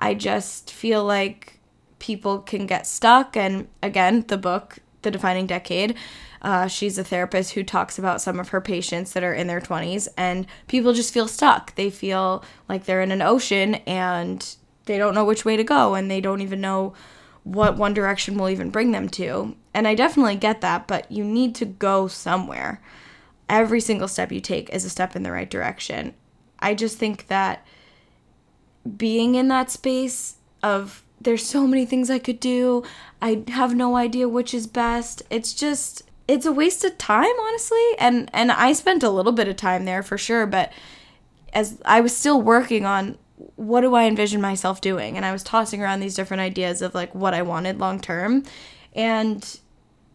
I 0.00 0.14
just 0.14 0.70
feel 0.70 1.04
like 1.04 1.60
people 1.98 2.38
can 2.38 2.64
get 2.64 2.86
stuck. 2.86 3.36
And 3.36 3.68
again, 3.82 4.24
the 4.28 4.38
book, 4.38 4.78
The 5.02 5.10
Defining 5.10 5.46
Decade, 5.46 5.96
uh, 6.42 6.66
she's 6.66 6.98
a 6.98 7.04
therapist 7.04 7.52
who 7.52 7.62
talks 7.64 7.98
about 7.98 8.20
some 8.20 8.38
of 8.38 8.50
her 8.50 8.60
patients 8.60 9.12
that 9.12 9.24
are 9.24 9.34
in 9.34 9.46
their 9.46 9.60
20s, 9.60 10.08
and 10.16 10.46
people 10.66 10.92
just 10.92 11.12
feel 11.12 11.28
stuck. 11.28 11.74
They 11.74 11.90
feel 11.90 12.44
like 12.68 12.84
they're 12.84 13.02
in 13.02 13.12
an 13.12 13.22
ocean 13.22 13.76
and 13.86 14.56
they 14.84 14.98
don't 14.98 15.14
know 15.14 15.24
which 15.24 15.44
way 15.44 15.56
to 15.56 15.64
go, 15.64 15.94
and 15.94 16.10
they 16.10 16.20
don't 16.20 16.40
even 16.40 16.60
know 16.60 16.94
what 17.44 17.76
one 17.76 17.94
direction 17.94 18.36
will 18.36 18.48
even 18.48 18.70
bring 18.70 18.92
them 18.92 19.08
to. 19.08 19.56
And 19.74 19.88
I 19.88 19.94
definitely 19.94 20.36
get 20.36 20.60
that, 20.60 20.86
but 20.86 21.10
you 21.10 21.24
need 21.24 21.54
to 21.56 21.64
go 21.64 22.08
somewhere. 22.08 22.82
Every 23.48 23.80
single 23.80 24.08
step 24.08 24.30
you 24.30 24.40
take 24.40 24.68
is 24.70 24.84
a 24.84 24.90
step 24.90 25.16
in 25.16 25.22
the 25.22 25.32
right 25.32 25.48
direction. 25.48 26.14
I 26.58 26.74
just 26.74 26.98
think 26.98 27.28
that 27.28 27.66
being 28.96 29.34
in 29.34 29.48
that 29.48 29.70
space 29.70 30.36
of 30.62 31.02
there's 31.20 31.46
so 31.46 31.66
many 31.66 31.84
things 31.84 32.10
I 32.10 32.18
could 32.18 32.40
do, 32.40 32.84
I 33.20 33.44
have 33.48 33.74
no 33.74 33.96
idea 33.96 34.28
which 34.28 34.54
is 34.54 34.66
best. 34.66 35.22
It's 35.30 35.52
just 35.52 36.02
it's 36.28 36.46
a 36.46 36.52
waste 36.52 36.84
of 36.84 36.96
time, 36.98 37.24
honestly. 37.40 37.84
And 37.98 38.30
and 38.32 38.52
I 38.52 38.72
spent 38.74 39.02
a 39.02 39.10
little 39.10 39.32
bit 39.32 39.48
of 39.48 39.56
time 39.56 39.86
there 39.86 40.02
for 40.02 40.18
sure, 40.18 40.46
but 40.46 40.72
as 41.52 41.80
I 41.84 42.00
was 42.00 42.14
still 42.14 42.40
working 42.40 42.84
on 42.84 43.16
what 43.56 43.80
do 43.80 43.94
I 43.94 44.04
envision 44.04 44.40
myself 44.40 44.80
doing? 44.80 45.16
And 45.16 45.24
I 45.24 45.32
was 45.32 45.42
tossing 45.42 45.80
around 45.82 46.00
these 46.00 46.14
different 46.14 46.40
ideas 46.40 46.82
of 46.82 46.94
like 46.94 47.14
what 47.14 47.34
I 47.34 47.42
wanted 47.42 47.78
long 47.78 48.00
term. 48.00 48.44
And 48.94 49.58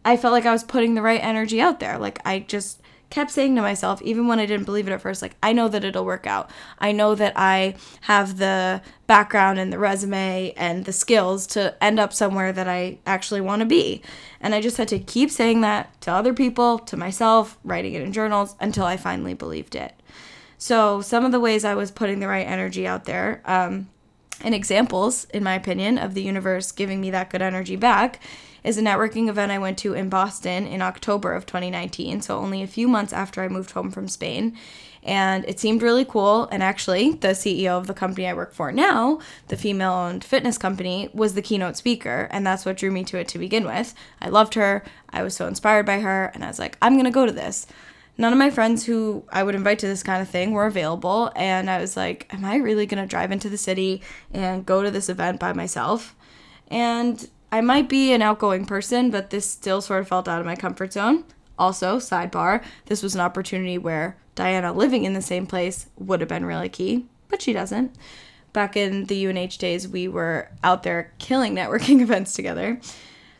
I 0.04 0.16
felt 0.16 0.32
like 0.32 0.46
I 0.46 0.52
was 0.52 0.62
putting 0.62 0.94
the 0.94 1.02
right 1.02 1.22
energy 1.22 1.60
out 1.60 1.80
there. 1.80 1.98
Like 1.98 2.20
I 2.24 2.40
just 2.40 2.80
kept 3.14 3.30
saying 3.30 3.54
to 3.54 3.62
myself, 3.62 4.02
even 4.02 4.26
when 4.26 4.40
I 4.40 4.46
didn't 4.46 4.64
believe 4.64 4.88
it 4.88 4.92
at 4.92 5.00
first, 5.00 5.22
like, 5.22 5.36
I 5.40 5.52
know 5.52 5.68
that 5.68 5.84
it'll 5.84 6.04
work 6.04 6.26
out. 6.26 6.50
I 6.80 6.90
know 6.90 7.14
that 7.14 7.32
I 7.36 7.76
have 8.02 8.38
the 8.38 8.82
background 9.06 9.60
and 9.60 9.72
the 9.72 9.78
resume 9.78 10.52
and 10.56 10.84
the 10.84 10.92
skills 10.92 11.46
to 11.48 11.76
end 11.82 12.00
up 12.00 12.12
somewhere 12.12 12.52
that 12.52 12.68
I 12.68 12.98
actually 13.06 13.40
want 13.40 13.60
to 13.60 13.66
be. 13.66 14.02
And 14.44 14.54
I 14.54 14.60
just 14.60 14.76
had 14.76 14.88
to 14.88 14.98
keep 14.98 15.30
saying 15.30 15.62
that 15.62 15.98
to 16.02 16.12
other 16.12 16.34
people, 16.34 16.78
to 16.80 16.98
myself, 16.98 17.58
writing 17.64 17.94
it 17.94 18.02
in 18.02 18.12
journals 18.12 18.56
until 18.60 18.84
I 18.84 18.98
finally 18.98 19.32
believed 19.32 19.74
it. 19.74 19.94
So, 20.58 21.00
some 21.00 21.24
of 21.24 21.32
the 21.32 21.40
ways 21.40 21.64
I 21.64 21.74
was 21.74 21.90
putting 21.90 22.20
the 22.20 22.28
right 22.28 22.46
energy 22.46 22.86
out 22.86 23.06
there, 23.06 23.40
um, 23.46 23.88
and 24.42 24.54
examples, 24.54 25.24
in 25.30 25.42
my 25.42 25.54
opinion, 25.54 25.96
of 25.96 26.12
the 26.12 26.22
universe 26.22 26.72
giving 26.72 27.00
me 27.00 27.10
that 27.10 27.30
good 27.30 27.40
energy 27.40 27.76
back 27.76 28.20
is 28.62 28.76
a 28.76 28.82
networking 28.82 29.30
event 29.30 29.50
I 29.50 29.58
went 29.58 29.78
to 29.78 29.94
in 29.94 30.10
Boston 30.10 30.66
in 30.66 30.82
October 30.82 31.32
of 31.32 31.46
2019, 31.46 32.20
so 32.20 32.38
only 32.38 32.62
a 32.62 32.66
few 32.66 32.86
months 32.86 33.14
after 33.14 33.42
I 33.42 33.48
moved 33.48 33.70
home 33.70 33.90
from 33.90 34.08
Spain. 34.08 34.58
And 35.04 35.44
it 35.46 35.60
seemed 35.60 35.82
really 35.82 36.04
cool. 36.04 36.48
And 36.50 36.62
actually, 36.62 37.12
the 37.12 37.28
CEO 37.28 37.78
of 37.78 37.86
the 37.86 37.94
company 37.94 38.26
I 38.26 38.32
work 38.32 38.52
for 38.52 38.72
now, 38.72 39.20
the 39.48 39.56
female 39.56 39.92
owned 39.92 40.24
fitness 40.24 40.58
company, 40.58 41.10
was 41.12 41.34
the 41.34 41.42
keynote 41.42 41.76
speaker. 41.76 42.28
And 42.30 42.46
that's 42.46 42.64
what 42.64 42.78
drew 42.78 42.90
me 42.90 43.04
to 43.04 43.18
it 43.18 43.28
to 43.28 43.38
begin 43.38 43.64
with. 43.64 43.94
I 44.20 44.30
loved 44.30 44.54
her. 44.54 44.82
I 45.10 45.22
was 45.22 45.36
so 45.36 45.46
inspired 45.46 45.84
by 45.84 46.00
her. 46.00 46.32
And 46.34 46.42
I 46.42 46.48
was 46.48 46.58
like, 46.58 46.78
I'm 46.80 46.94
going 46.94 47.04
to 47.04 47.10
go 47.10 47.26
to 47.26 47.32
this 47.32 47.66
none 48.16 48.32
of 48.32 48.38
my 48.38 48.50
friends 48.50 48.84
who 48.84 49.24
I 49.30 49.42
would 49.42 49.54
invite 49.54 49.78
to 49.80 49.86
this 49.86 50.02
kind 50.02 50.22
of 50.22 50.28
thing 50.28 50.52
were 50.52 50.66
available. 50.66 51.32
And 51.34 51.68
I 51.68 51.80
was 51.80 51.96
like, 51.96 52.32
am 52.32 52.44
I 52.44 52.56
really 52.56 52.86
going 52.86 53.02
to 53.02 53.08
drive 53.08 53.32
into 53.32 53.48
the 53.48 53.58
city 53.58 54.02
and 54.32 54.64
go 54.64 54.82
to 54.82 54.90
this 54.90 55.08
event 55.08 55.40
by 55.40 55.52
myself? 55.52 56.14
And 56.68 57.28
I 57.50 57.60
might 57.60 57.88
be 57.88 58.12
an 58.12 58.22
outgoing 58.22 58.66
person, 58.66 59.10
but 59.10 59.30
this 59.30 59.48
still 59.48 59.80
sort 59.80 60.00
of 60.00 60.08
felt 60.08 60.28
out 60.28 60.40
of 60.40 60.46
my 60.46 60.56
comfort 60.56 60.92
zone. 60.92 61.24
Also, 61.58 61.98
sidebar, 61.98 62.64
this 62.86 63.02
was 63.02 63.14
an 63.14 63.20
opportunity 63.20 63.78
where 63.78 64.16
Diana 64.34 64.72
living 64.72 65.04
in 65.04 65.12
the 65.12 65.22
same 65.22 65.46
place 65.46 65.86
would 65.96 66.20
have 66.20 66.28
been 66.28 66.44
really 66.44 66.68
key, 66.68 67.06
but 67.28 67.42
she 67.42 67.52
doesn't. 67.52 67.94
Back 68.52 68.76
in 68.76 69.04
the 69.06 69.26
UNH 69.26 69.58
days, 69.58 69.86
we 69.86 70.08
were 70.08 70.50
out 70.62 70.82
there 70.82 71.12
killing 71.18 71.54
networking 71.56 72.00
events 72.00 72.34
together. 72.34 72.80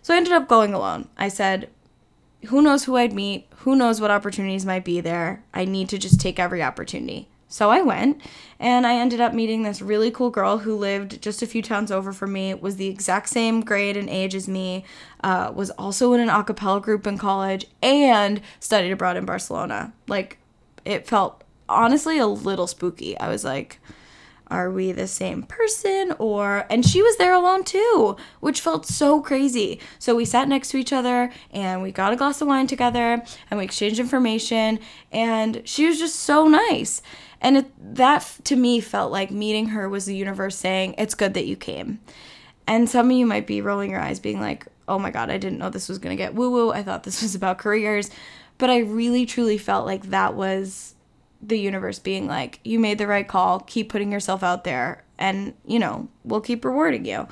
So 0.03 0.15
I 0.15 0.17
ended 0.17 0.33
up 0.33 0.49
going 0.49 0.75
alone. 0.75 1.09
I 1.17 1.29
said, 1.29 1.71
who 2.47 2.61
knows 2.63 2.85
who 2.85 2.97
I'd 2.97 3.13
meet? 3.13 3.49
Who 3.59 3.75
knows 3.75 4.01
what 4.01 4.11
opportunities 4.11 4.67
might 4.67 4.85
be 4.85 5.01
there? 5.01 5.43
I 5.55 5.65
need 5.65 5.89
to 5.89 5.99
just 5.99 6.21
take 6.21 6.39
every 6.39 6.63
opportunity. 6.63 7.29
So 7.55 7.71
I 7.71 7.83
went 7.83 8.21
and 8.59 8.85
I 8.85 8.97
ended 8.97 9.21
up 9.21 9.33
meeting 9.33 9.63
this 9.63 9.81
really 9.81 10.11
cool 10.11 10.29
girl 10.29 10.59
who 10.59 10.75
lived 10.75 11.23
just 11.23 11.41
a 11.41 11.47
few 11.47 11.63
towns 11.63 11.93
over 11.93 12.13
from 12.13 12.33
me, 12.33 12.53
was 12.53 12.75
the 12.75 12.89
exact 12.89 13.29
same 13.29 13.61
grade 13.61 13.97
and 13.97 14.11
age 14.11 14.35
as 14.35 14.49
me, 14.49 14.85
uh, 15.23 15.53
was 15.55 15.71
also 15.71 16.15
in 16.15 16.21
an 16.21 16.29
a 16.29 16.43
cappella 16.43 16.81
group 16.81 17.07
in 17.07 17.17
college, 17.17 17.67
and 17.81 18.41
studied 18.59 18.91
abroad 18.91 19.17
in 19.17 19.25
Barcelona. 19.25 19.93
Like, 20.09 20.39
it 20.85 21.07
felt 21.07 21.45
honestly 21.69 22.19
a 22.19 22.27
little 22.27 22.67
spooky. 22.67 23.17
I 23.21 23.29
was 23.29 23.45
like, 23.45 23.79
are 24.49 24.71
we 24.71 24.93
the 24.93 25.07
same 25.07 25.43
person 25.43 26.13
or 26.19 26.67
and 26.69 26.85
she 26.85 27.03
was 27.03 27.17
there 27.17 27.33
alone 27.33 27.65
too 27.65 28.17
which 28.41 28.61
felt 28.61 28.85
so 28.85 29.21
crazy 29.21 29.81
so 29.99 30.15
we 30.15 30.25
sat 30.25 30.49
next 30.49 30.69
to 30.69 30.77
each 30.77 30.93
other 30.93 31.33
and 31.51 31.83
we 31.83 31.91
got 31.91 32.13
a 32.13 32.17
glass 32.17 32.41
of 32.43 32.49
wine 32.49 32.67
together 32.67 33.23
and 33.51 33.59
we 33.59 33.65
exchanged 33.65 33.99
information 33.99 34.79
and 35.11 35.63
she 35.65 35.87
was 35.87 35.99
just 35.99 36.17
so 36.17 36.47
nice 36.47 37.01
and 37.45 37.59
it, 37.59 37.95
that 37.95 38.29
to 38.43 38.57
me 38.57 38.81
felt 38.81 39.13
like 39.13 39.31
meeting 39.31 39.69
her 39.69 39.89
was 39.89 40.07
the 40.07 40.17
universe 40.17 40.57
saying 40.57 40.97
it's 40.99 41.15
good 41.15 41.35
that 41.35 41.47
you 41.47 41.55
came. 41.55 42.01
And 42.67 42.91
some 42.91 43.11
of 43.11 43.17
you 43.17 43.27
might 43.27 43.47
be 43.47 43.61
rolling 43.61 43.91
your 43.91 44.01
eyes 44.01 44.19
being 44.19 44.41
like 44.41 44.67
oh 44.87 44.99
my 44.99 45.11
god 45.11 45.31
i 45.31 45.39
didn't 45.39 45.59
know 45.59 45.71
this 45.71 45.89
was 45.89 45.97
going 45.97 46.15
to 46.15 46.23
get 46.23 46.35
woo 46.35 46.51
woo 46.51 46.71
i 46.71 46.83
thought 46.83 47.05
this 47.05 47.23
was 47.23 47.35
about 47.37 47.59
careers. 47.59 48.11
But 48.59 48.71
i 48.71 48.79
really 48.79 49.27
truly 49.27 49.59
felt 49.59 49.87
like 49.87 50.11
that 50.11 50.35
was 50.35 50.95
the 51.49 51.59
universe 51.59 51.99
being 51.99 52.27
like, 52.27 52.61
you 52.65 52.79
made 52.79 52.99
the 52.99 53.07
right 53.07 53.27
call, 53.27 53.61
keep 53.61 53.89
putting 53.91 54.11
yourself 54.11 54.43
out 54.43 54.65
there, 54.65 55.05
and, 55.19 55.55
you 55.67 55.79
know, 55.79 56.09
we'll 56.25 56.41
keep 56.41 56.65
rewarding 56.65 57.05
you. 57.05 57.29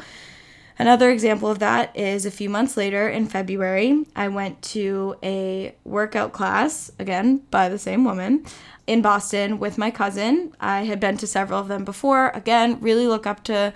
Another 0.83 1.13
example 1.13 1.49
of 1.49 1.61
that 1.61 1.97
is 1.97 2.27
a 2.27 2.31
few 2.33 2.51
months 2.51 2.77
later 2.77 3.09
in 3.09 3.29
February, 3.29 4.05
I 4.17 4.27
went 4.27 4.61
to 4.63 5.15
a 5.23 5.77
workout 5.85 6.33
class, 6.33 6.91
again, 6.99 7.43
by 7.53 7.69
the 7.69 7.79
same 7.79 8.03
woman, 8.03 8.45
in 8.89 9.01
Boston 9.01 9.61
with 9.61 9.79
my 9.79 9.93
cousin. 9.93 10.57
I 10.59 10.83
had 10.83 10.99
been 10.99 11.17
to 11.19 11.27
several 11.29 11.61
of 11.61 11.69
them 11.69 11.85
before. 11.85 12.31
Again, 12.31 12.81
really 12.81 13.07
look 13.07 13.29
up 13.29 13.45
to 13.45 13.73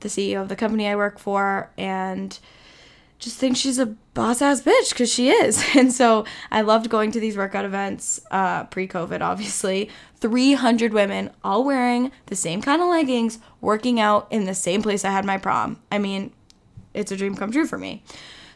the 0.00 0.08
CEO 0.08 0.42
of 0.42 0.50
the 0.50 0.54
company 0.54 0.86
I 0.86 0.96
work 0.96 1.18
for 1.18 1.70
and 1.78 2.38
just 3.18 3.38
think 3.38 3.56
she's 3.56 3.78
a 3.78 3.86
boss 4.12 4.42
ass 4.42 4.60
bitch 4.60 4.90
because 4.90 5.10
she 5.10 5.30
is. 5.30 5.64
And 5.74 5.90
so 5.90 6.26
I 6.50 6.60
loved 6.60 6.90
going 6.90 7.10
to 7.12 7.20
these 7.20 7.38
workout 7.38 7.64
events 7.64 8.20
uh, 8.30 8.64
pre 8.64 8.86
COVID, 8.86 9.22
obviously. 9.22 9.88
300 10.16 10.92
women 10.92 11.30
all 11.42 11.64
wearing 11.64 12.12
the 12.26 12.36
same 12.36 12.60
kind 12.60 12.82
of 12.82 12.88
leggings, 12.88 13.38
working 13.62 13.98
out 13.98 14.28
in 14.30 14.44
the 14.44 14.54
same 14.54 14.82
place 14.82 15.06
I 15.06 15.10
had 15.10 15.24
my 15.24 15.38
prom. 15.38 15.80
I 15.90 15.96
mean, 15.96 16.32
it's 16.94 17.12
a 17.12 17.16
dream 17.16 17.34
come 17.34 17.52
true 17.52 17.66
for 17.66 17.78
me. 17.78 18.02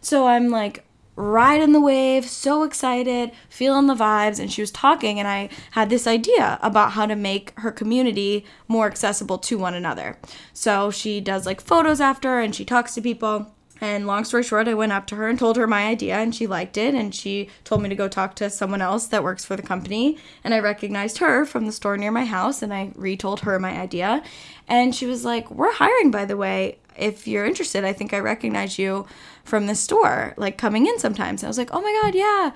So 0.01 0.27
I'm 0.27 0.49
like 0.49 0.85
riding 1.17 1.73
the 1.73 1.81
wave, 1.81 2.25
so 2.25 2.65
excited, 2.65 3.31
feeling 3.49 3.87
the 3.87 3.95
vibes. 3.95 4.39
And 4.41 4.53
she 4.53 4.63
was 4.63 4.71
talking, 4.71 5.19
and 5.19 5.29
I 5.29 5.49
had 5.73 5.91
this 5.91 6.07
idea 6.07 6.59
about 6.63 6.93
how 6.93 7.07
to 7.07 7.17
make 7.17 7.59
her 7.61 7.71
community 7.71 8.45
more 8.69 8.87
accessible 8.87 9.39
to 9.39 9.59
one 9.59 9.75
another. 9.75 10.19
So 10.53 10.91
she 10.91 11.21
does 11.21 11.47
like 11.47 11.61
photos 11.61 12.01
after 12.01 12.41
and 12.41 12.55
she 12.55 12.65
talks 12.65 12.95
to 12.95 13.01
people. 13.01 13.51
And 13.81 14.07
long 14.07 14.25
story 14.25 14.45
short, 14.45 14.69
I 14.69 14.75
went 14.75 14.93
up 14.93 15.07
to 15.09 15.17
her 15.17 15.29
and 15.29 15.39
told 15.39 15.57
her 15.57 15.67
my 15.67 15.87
idea, 15.87 16.17
and 16.17 16.35
she 16.35 16.47
liked 16.47 16.77
it. 16.77 16.95
And 16.95 17.15
she 17.15 17.51
told 17.65 17.83
me 17.83 17.89
to 17.89 17.95
go 17.97 18.09
talk 18.09 18.35
to 18.37 18.49
someone 18.49 18.81
else 18.81 19.07
that 19.09 19.25
works 19.25 19.45
for 19.45 19.57
the 19.57 19.63
company. 19.63 20.17
And 20.45 20.55
I 20.55 20.61
recognized 20.61 21.19
her 21.19 21.45
from 21.45 21.67
the 21.67 21.73
store 21.73 21.97
near 21.99 22.13
my 22.13 22.25
house, 22.25 22.63
and 22.63 22.73
I 22.73 22.93
retold 22.95 23.41
her 23.41 23.59
my 23.59 23.79
idea. 23.79 24.23
And 24.69 24.95
she 24.95 25.07
was 25.07 25.25
like, 25.25 25.51
We're 25.51 25.73
hiring, 25.73 26.13
by 26.13 26.25
the 26.25 26.37
way. 26.37 26.79
If 26.97 27.27
you're 27.27 27.45
interested, 27.45 27.85
I 27.85 27.93
think 27.93 28.13
I 28.13 28.19
recognize 28.19 28.79
you 28.79 29.07
from 29.45 29.67
the 29.67 29.75
store, 29.75 30.35
like 30.37 30.59
coming 30.59 30.87
in 30.87 30.99
sometimes. 30.99 31.43
And 31.43 31.49
I 31.49 31.51
was 31.51 31.59
like, 31.59 31.71
Oh 31.73 31.81
my 31.81 32.01
God, 32.03 32.15
yeah. 32.15 32.53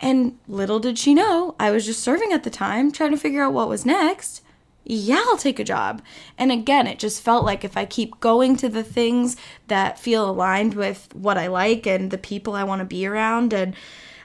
And 0.00 0.38
little 0.48 0.80
did 0.80 0.98
she 0.98 1.12
know, 1.12 1.54
I 1.60 1.70
was 1.70 1.84
just 1.84 2.02
serving 2.02 2.32
at 2.32 2.42
the 2.42 2.50
time, 2.50 2.90
trying 2.90 3.10
to 3.10 3.18
figure 3.18 3.42
out 3.42 3.52
what 3.52 3.68
was 3.68 3.84
next 3.84 4.42
yeah, 4.84 5.22
I'll 5.26 5.36
take 5.36 5.58
a 5.58 5.64
job. 5.64 6.02
And 6.38 6.50
again, 6.50 6.86
it 6.86 6.98
just 6.98 7.22
felt 7.22 7.44
like 7.44 7.64
if 7.64 7.76
I 7.76 7.84
keep 7.84 8.18
going 8.20 8.56
to 8.56 8.68
the 8.68 8.82
things 8.82 9.36
that 9.68 9.98
feel 9.98 10.28
aligned 10.28 10.74
with 10.74 11.08
what 11.14 11.38
I 11.38 11.46
like 11.46 11.86
and 11.86 12.10
the 12.10 12.18
people 12.18 12.54
I 12.54 12.64
want 12.64 12.80
to 12.80 12.84
be 12.84 13.06
around, 13.06 13.52
and 13.52 13.74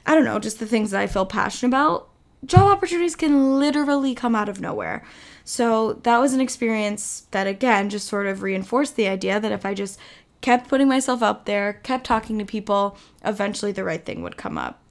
I 0.04 0.14
don't 0.14 0.24
know, 0.24 0.38
just 0.38 0.58
the 0.58 0.66
things 0.66 0.90
that 0.90 1.00
I 1.00 1.06
feel 1.06 1.26
passionate 1.26 1.68
about, 1.68 2.08
job 2.44 2.62
opportunities 2.62 3.16
can 3.16 3.58
literally 3.58 4.14
come 4.14 4.34
out 4.34 4.48
of 4.48 4.60
nowhere. 4.60 5.04
So 5.48 5.92
that 6.02 6.18
was 6.18 6.34
an 6.34 6.40
experience 6.40 7.28
that, 7.30 7.46
again, 7.46 7.88
just 7.88 8.08
sort 8.08 8.26
of 8.26 8.42
reinforced 8.42 8.96
the 8.96 9.06
idea 9.06 9.38
that 9.38 9.52
if 9.52 9.64
I 9.64 9.74
just 9.74 9.96
kept 10.40 10.68
putting 10.68 10.88
myself 10.88 11.22
out 11.22 11.46
there, 11.46 11.74
kept 11.84 12.04
talking 12.04 12.36
to 12.40 12.44
people, 12.44 12.98
eventually 13.24 13.70
the 13.70 13.84
right 13.84 14.04
thing 14.04 14.22
would 14.22 14.36
come 14.36 14.58
up. 14.58 14.82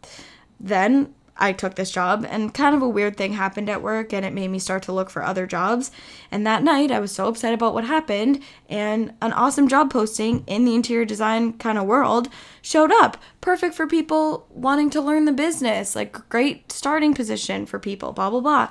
Then 0.58 1.14
I 1.38 1.52
took 1.52 1.76
this 1.76 1.92
job 1.92 2.26
and 2.30 2.54
kind 2.54 2.74
of 2.74 2.82
a 2.82 2.88
weird 2.88 3.18
thing 3.18 3.34
happened 3.34 3.70
at 3.70 3.82
work 3.82 4.14
and 4.14 4.26
it 4.26 4.32
made 4.32 4.48
me 4.48 4.60
start 4.60 4.84
to 4.84 4.94
look 4.94 5.10
for 5.10 5.22
other 5.22 5.46
jobs. 5.46 5.92
And 6.32 6.48
that 6.48 6.64
night 6.64 6.90
I 6.90 7.02
was 7.02 7.12
so 7.12 7.28
upset 7.28 7.54
about 7.54 7.74
what 7.74 7.84
happened 7.84 8.42
and 8.70 9.14
an 9.22 9.34
awesome 9.34 9.68
job 9.68 9.92
posting 9.92 10.46
in 10.48 10.64
the 10.64 10.74
interior 10.74 11.04
design 11.04 11.54
kind 11.54 11.78
of 11.78 11.86
world 11.86 12.30
showed 12.62 12.94
up. 12.94 13.18
Perfect 13.42 13.76
for 13.76 13.88
people 13.88 14.48
wanting 14.50 14.90
to 14.92 15.02
learn 15.02 15.26
the 15.26 15.34
business, 15.34 15.98
like 15.98 16.30
great 16.30 16.72
starting 16.72 17.14
position 17.14 17.66
for 17.66 17.80
people, 17.80 18.14
blah 18.14 18.30
blah 18.30 18.40
blah. 18.40 18.70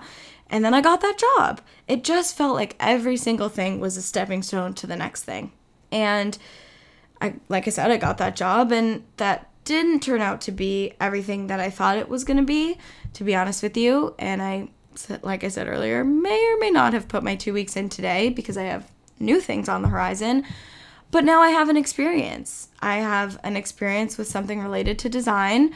And 0.55 0.65
then 0.65 0.73
I 0.73 0.81
got 0.81 1.01
that 1.01 1.19
job. 1.19 1.61
It 1.89 2.05
just 2.05 2.37
felt 2.37 2.55
like 2.55 2.77
every 2.79 3.17
single 3.17 3.49
thing 3.49 3.81
was 3.81 3.97
a 3.97 4.03
stepping 4.03 4.41
stone 4.41 4.73
to 4.75 4.87
the 4.87 4.95
next 4.95 5.25
thing. 5.25 5.51
And 5.91 6.39
I 7.21 7.35
like 7.49 7.67
I 7.67 7.71
said 7.71 7.91
I 7.91 7.97
got 7.97 8.19
that 8.19 8.37
job 8.37 8.71
and 8.71 9.03
that 9.17 9.51
didn't 9.65 10.05
turn 10.05 10.21
out 10.21 10.41
to 10.43 10.53
be 10.53 10.93
everything 11.01 11.49
that 11.49 11.59
I 11.59 11.71
thought 11.71 11.99
it 11.99 12.09
was 12.09 12.23
going 12.23 12.37
to 12.37 12.45
be, 12.45 12.79
to 13.15 13.25
be 13.25 13.35
honest 13.35 13.65
with 13.65 13.77
you. 13.77 14.15
And 14.17 14.41
I, 14.41 14.69
like 15.23 15.43
I 15.43 15.49
said 15.49 15.67
earlier, 15.67 16.05
may 16.05 16.47
or 16.55 16.61
may 16.61 16.71
not 16.71 16.93
have 16.93 17.09
put 17.09 17.25
my 17.25 17.35
two 17.35 17.53
weeks 17.53 17.75
in 17.75 17.89
today 17.89 18.29
because 18.29 18.57
I 18.57 18.63
have 18.63 18.89
new 19.19 19.41
things 19.41 19.69
on 19.69 19.83
the 19.83 19.89
horizon. 19.89 20.45
But 21.11 21.25
now 21.25 21.41
I 21.41 21.49
have 21.49 21.69
an 21.69 21.77
experience. 21.77 22.69
I 22.79 22.99
have 22.99 23.41
an 23.43 23.57
experience 23.57 24.17
with 24.19 24.29
something 24.29 24.61
related 24.61 25.01
to 25.01 25.09
design. 25.09 25.75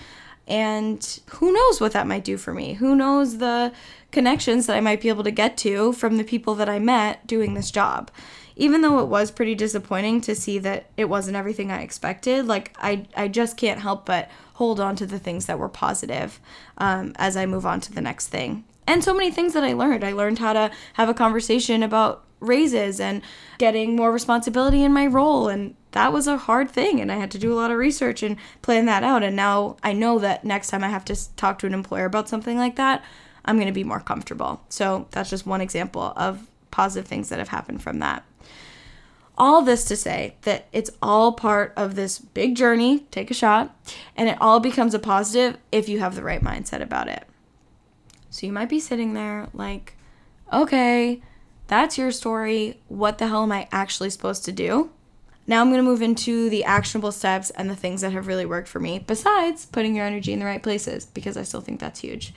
And 0.48 1.20
who 1.32 1.52
knows 1.52 1.80
what 1.80 1.92
that 1.92 2.06
might 2.06 2.24
do 2.24 2.38
for 2.38 2.54
me? 2.54 2.74
Who 2.74 2.96
knows 2.96 3.38
the 3.38 3.72
connections 4.10 4.66
that 4.66 4.76
I 4.76 4.80
might 4.80 5.02
be 5.02 5.10
able 5.10 5.24
to 5.24 5.30
get 5.30 5.58
to 5.58 5.92
from 5.92 6.16
the 6.16 6.24
people 6.24 6.54
that 6.54 6.68
I 6.68 6.78
met 6.78 7.26
doing 7.26 7.54
this 7.54 7.70
job? 7.70 8.10
Even 8.56 8.80
though 8.80 8.98
it 8.98 9.08
was 9.08 9.30
pretty 9.30 9.54
disappointing 9.54 10.22
to 10.22 10.34
see 10.34 10.58
that 10.58 10.86
it 10.96 11.04
wasn't 11.04 11.36
everything 11.36 11.70
I 11.70 11.82
expected, 11.82 12.46
like 12.46 12.74
I, 12.78 13.06
I 13.14 13.28
just 13.28 13.56
can't 13.56 13.80
help 13.80 14.06
but 14.06 14.30
hold 14.54 14.80
on 14.80 14.96
to 14.96 15.06
the 15.06 15.18
things 15.18 15.46
that 15.46 15.58
were 15.58 15.68
positive 15.68 16.40
um, 16.78 17.12
as 17.16 17.36
I 17.36 17.46
move 17.46 17.66
on 17.66 17.80
to 17.82 17.92
the 17.92 18.00
next 18.00 18.28
thing. 18.28 18.64
And 18.86 19.04
so 19.04 19.12
many 19.12 19.30
things 19.30 19.52
that 19.52 19.62
I 19.62 19.74
learned. 19.74 20.02
I 20.02 20.12
learned 20.12 20.38
how 20.38 20.54
to 20.54 20.70
have 20.94 21.10
a 21.10 21.14
conversation 21.14 21.82
about 21.82 22.24
raises 22.40 23.00
and 23.00 23.22
getting 23.58 23.96
more 23.96 24.12
responsibility 24.12 24.82
in 24.82 24.92
my 24.92 25.06
role 25.06 25.48
and 25.48 25.74
that 25.92 26.12
was 26.12 26.26
a 26.26 26.36
hard 26.36 26.70
thing 26.70 27.00
and 27.00 27.10
I 27.10 27.16
had 27.16 27.30
to 27.32 27.38
do 27.38 27.52
a 27.52 27.56
lot 27.56 27.70
of 27.70 27.78
research 27.78 28.22
and 28.22 28.36
plan 28.62 28.86
that 28.86 29.02
out 29.02 29.22
and 29.22 29.34
now 29.34 29.76
I 29.82 29.92
know 29.92 30.18
that 30.20 30.44
next 30.44 30.68
time 30.68 30.84
I 30.84 30.88
have 30.88 31.04
to 31.06 31.36
talk 31.36 31.58
to 31.60 31.66
an 31.66 31.74
employer 31.74 32.04
about 32.04 32.28
something 32.28 32.56
like 32.56 32.76
that 32.76 33.02
I'm 33.48 33.56
going 33.56 33.66
to 33.66 33.72
be 33.72 33.82
more 33.82 34.00
comfortable. 34.00 34.62
So 34.68 35.08
that's 35.10 35.30
just 35.30 35.46
one 35.46 35.62
example 35.62 36.12
of 36.16 36.46
positive 36.70 37.08
things 37.08 37.30
that 37.30 37.38
have 37.38 37.48
happened 37.48 37.82
from 37.82 37.98
that. 38.00 38.22
All 39.38 39.62
this 39.62 39.86
to 39.86 39.96
say 39.96 40.36
that 40.42 40.66
it's 40.70 40.90
all 41.00 41.32
part 41.32 41.72
of 41.74 41.94
this 41.94 42.18
big 42.18 42.56
journey, 42.56 43.06
take 43.10 43.30
a 43.30 43.34
shot, 43.34 43.74
and 44.16 44.28
it 44.28 44.36
all 44.38 44.60
becomes 44.60 44.92
a 44.92 44.98
positive 44.98 45.56
if 45.72 45.88
you 45.88 46.00
have 46.00 46.14
the 46.14 46.22
right 46.22 46.42
mindset 46.42 46.82
about 46.82 47.08
it. 47.08 47.24
So 48.28 48.46
you 48.46 48.52
might 48.52 48.68
be 48.68 48.80
sitting 48.80 49.14
there 49.14 49.48
like, 49.54 49.96
okay, 50.52 51.22
that's 51.68 51.96
your 51.96 52.10
story. 52.10 52.80
What 52.88 53.18
the 53.18 53.28
hell 53.28 53.44
am 53.44 53.52
I 53.52 53.68
actually 53.70 54.10
supposed 54.10 54.44
to 54.46 54.52
do? 54.52 54.90
Now 55.46 55.60
I'm 55.60 55.68
going 55.68 55.82
to 55.82 55.88
move 55.88 56.02
into 56.02 56.50
the 56.50 56.64
actionable 56.64 57.12
steps 57.12 57.50
and 57.50 57.70
the 57.70 57.76
things 57.76 58.00
that 58.00 58.12
have 58.12 58.26
really 58.26 58.44
worked 58.44 58.68
for 58.68 58.80
me, 58.80 58.98
besides 58.98 59.64
putting 59.64 59.94
your 59.94 60.04
energy 60.04 60.32
in 60.32 60.40
the 60.40 60.44
right 60.44 60.62
places, 60.62 61.06
because 61.06 61.36
I 61.36 61.42
still 61.42 61.60
think 61.60 61.80
that's 61.80 62.00
huge. 62.00 62.34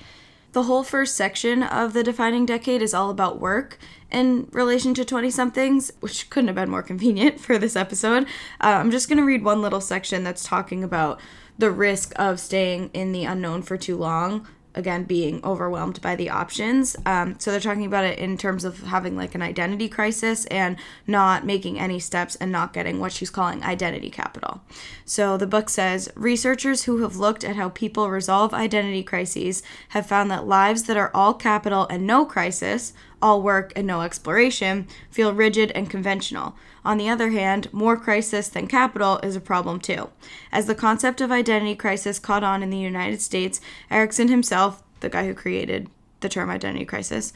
The 0.54 0.64
whole 0.64 0.84
first 0.84 1.16
section 1.16 1.64
of 1.64 1.94
the 1.94 2.04
defining 2.04 2.46
decade 2.46 2.82
is 2.82 2.94
all 2.94 3.10
about 3.10 3.40
work 3.40 3.78
in 4.12 4.50
relation 4.52 4.94
to 4.94 5.06
20 5.06 5.30
somethings, 5.30 5.92
which 6.02 6.30
couldn't 6.30 6.50
have 6.50 6.56
been 6.56 6.70
more 6.70 6.84
convenient 6.84 7.40
for 7.40 7.58
this 7.58 7.76
episode. 7.76 8.24
Uh, 8.60 8.78
I'm 8.80 8.92
just 8.92 9.08
going 9.08 9.18
to 9.18 9.26
read 9.26 9.44
one 9.44 9.62
little 9.62 9.82
section 9.82 10.24
that's 10.24 10.44
talking 10.44 10.84
about 10.84 11.20
the 11.58 11.72
risk 11.72 12.12
of 12.18 12.40
staying 12.40 12.90
in 12.94 13.12
the 13.12 13.26
unknown 13.26 13.62
for 13.62 13.78
too 13.78 13.96
long 13.96 14.48
again 14.76 15.04
being 15.04 15.44
overwhelmed 15.44 16.02
by 16.02 16.16
the 16.16 16.30
options. 16.30 16.96
Um, 17.06 17.36
so 17.40 17.52
they're 17.52 17.60
talking 17.60 17.86
about 17.86 18.06
it 18.06 18.20
in 18.20 18.38
terms 18.38 18.64
of 18.64 18.84
having 18.84 19.16
like 19.16 19.36
an 19.36 19.42
identity 19.42 19.90
crisis 19.90 20.46
and 20.46 20.78
not 21.08 21.46
making 21.46 21.80
any 21.80 22.00
steps 22.00 22.36
and 22.36 22.52
not 22.52 22.74
getting 22.74 23.00
what 23.00 23.12
she's 23.12 23.30
calling 23.30 23.64
identity 23.64 24.10
capital. 24.10 24.62
So 25.06 25.38
the 25.38 25.48
book 25.48 25.70
says 25.70 26.10
researchers 26.16 26.84
who 26.84 27.02
have 27.02 27.18
looked 27.18 27.44
at 27.44 27.56
how 27.56 27.70
people 27.70 28.10
resolve 28.10 28.54
identity 28.54 29.04
crises 29.04 29.64
have 29.90 30.06
found 30.06 30.32
that 30.32 30.48
lives 30.48 30.84
that 30.84 30.98
are 30.98 31.12
all 31.14 31.34
capital 31.34 31.88
and 31.90 32.08
no 32.08 32.26
crisis, 32.26 32.94
all 33.22 33.42
work 33.42 33.72
and 33.76 33.86
no 33.86 34.02
exploration, 34.02 34.88
feel 35.10 35.34
rigid 35.34 35.72
and 35.72 35.90
conventional. 35.90 36.56
On 36.84 36.98
the 36.98 37.10
other 37.10 37.30
hand, 37.30 37.72
more 37.72 37.98
crisis 37.98 38.50
than 38.50 38.68
capital 38.68 39.20
is 39.24 39.36
a 39.36 39.42
problem 39.42 39.80
too. 39.80 40.10
As 40.52 40.66
the 40.66 40.76
concept 40.76 41.22
of 41.22 41.32
identity 41.32 41.76
crisis 41.76 42.20
caught 42.20 42.44
on 42.44 42.64
in 42.64 42.70
the 42.70 42.78
United 42.78 43.22
States, 43.22 43.62
Erikson 43.90 44.28
himself, 44.28 44.84
the 45.00 45.10
guy 45.10 45.26
who 45.26 45.34
created 45.34 45.90
the 46.22 46.30
term 46.30 46.50
identity 46.50 46.86
crisis, 46.86 47.34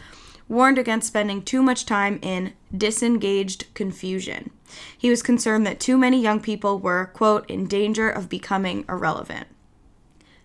warned 0.48 0.78
against 0.78 1.08
spending 1.08 1.42
too 1.42 1.62
much 1.62 1.86
time 1.86 2.20
in 2.22 2.54
disengaged 2.76 3.74
confusion. 3.74 4.52
He 4.98 5.10
was 5.10 5.24
concerned 5.24 5.66
that 5.66 5.80
too 5.80 5.98
many 5.98 6.22
young 6.22 6.40
people 6.40 6.80
were, 6.80 7.08
quote, 7.14 7.50
in 7.50 7.68
danger 7.68 8.10
of 8.10 8.30
becoming 8.30 8.86
irrelevant. 8.88 9.48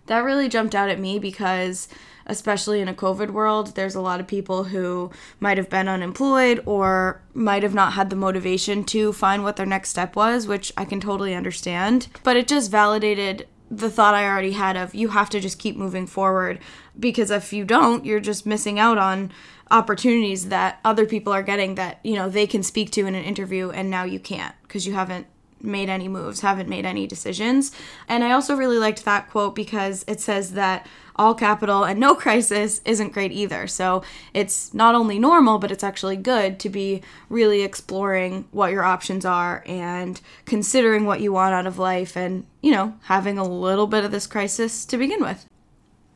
That 0.07 0.23
really 0.23 0.49
jumped 0.49 0.75
out 0.75 0.89
at 0.89 0.99
me 0.99 1.19
because 1.19 1.87
especially 2.25 2.81
in 2.81 2.87
a 2.87 2.93
COVID 2.93 3.31
world, 3.31 3.75
there's 3.75 3.95
a 3.95 4.01
lot 4.01 4.19
of 4.19 4.27
people 4.27 4.65
who 4.65 5.11
might 5.39 5.57
have 5.57 5.69
been 5.69 5.87
unemployed 5.87 6.61
or 6.65 7.21
might 7.33 7.63
have 7.63 7.73
not 7.73 7.93
had 7.93 8.09
the 8.09 8.15
motivation 8.15 8.83
to 8.85 9.13
find 9.13 9.43
what 9.43 9.55
their 9.55 9.65
next 9.65 9.89
step 9.89 10.15
was, 10.15 10.47
which 10.47 10.71
I 10.77 10.85
can 10.85 10.99
totally 10.99 11.35
understand. 11.35 12.07
But 12.23 12.37
it 12.37 12.47
just 12.47 12.71
validated 12.71 13.47
the 13.69 13.89
thought 13.89 14.13
I 14.13 14.27
already 14.27 14.51
had 14.51 14.75
of 14.75 14.93
you 14.93 15.09
have 15.09 15.29
to 15.29 15.39
just 15.39 15.57
keep 15.57 15.77
moving 15.77 16.05
forward 16.05 16.59
because 16.99 17.31
if 17.31 17.53
you 17.53 17.63
don't, 17.63 18.05
you're 18.05 18.19
just 18.19 18.45
missing 18.45 18.77
out 18.77 18.97
on 18.97 19.31
opportunities 19.71 20.49
that 20.49 20.79
other 20.83 21.05
people 21.05 21.31
are 21.31 21.41
getting 21.41 21.75
that, 21.75 21.99
you 22.03 22.15
know, 22.15 22.27
they 22.27 22.45
can 22.45 22.61
speak 22.61 22.91
to 22.91 23.05
in 23.05 23.15
an 23.15 23.23
interview 23.23 23.69
and 23.69 23.89
now 23.89 24.03
you 24.03 24.19
can't 24.19 24.53
because 24.63 24.85
you 24.85 24.93
haven't 24.93 25.25
made 25.61 25.89
any 25.89 26.07
moves, 26.07 26.41
haven't 26.41 26.67
made 26.67 26.85
any 26.85 27.07
decisions. 27.07 27.71
And 28.09 28.23
I 28.23 28.31
also 28.31 28.55
really 28.55 28.77
liked 28.77 29.05
that 29.05 29.29
quote 29.29 29.55
because 29.55 30.03
it 30.07 30.19
says 30.19 30.51
that 30.53 30.85
all 31.15 31.33
capital 31.33 31.83
and 31.83 31.99
no 31.99 32.15
crisis 32.23 32.81
isn't 32.85 33.13
great 33.13 33.31
either. 33.31 33.67
So 33.67 34.03
it's 34.33 34.73
not 34.73 34.95
only 34.95 35.19
normal, 35.19 35.59
but 35.59 35.71
it's 35.71 35.83
actually 35.83 36.17
good 36.17 36.59
to 36.59 36.69
be 36.69 37.01
really 37.29 37.61
exploring 37.61 38.47
what 38.51 38.71
your 38.71 38.83
options 38.83 39.25
are 39.25 39.63
and 39.65 40.19
considering 40.45 41.05
what 41.05 41.21
you 41.21 41.31
want 41.31 41.53
out 41.53 41.67
of 41.67 41.79
life 41.79 42.15
and, 42.15 42.45
you 42.61 42.71
know, 42.71 42.95
having 43.03 43.37
a 43.37 43.47
little 43.47 43.87
bit 43.87 44.03
of 44.03 44.11
this 44.11 44.27
crisis 44.27 44.85
to 44.85 44.97
begin 44.97 45.21
with. 45.21 45.45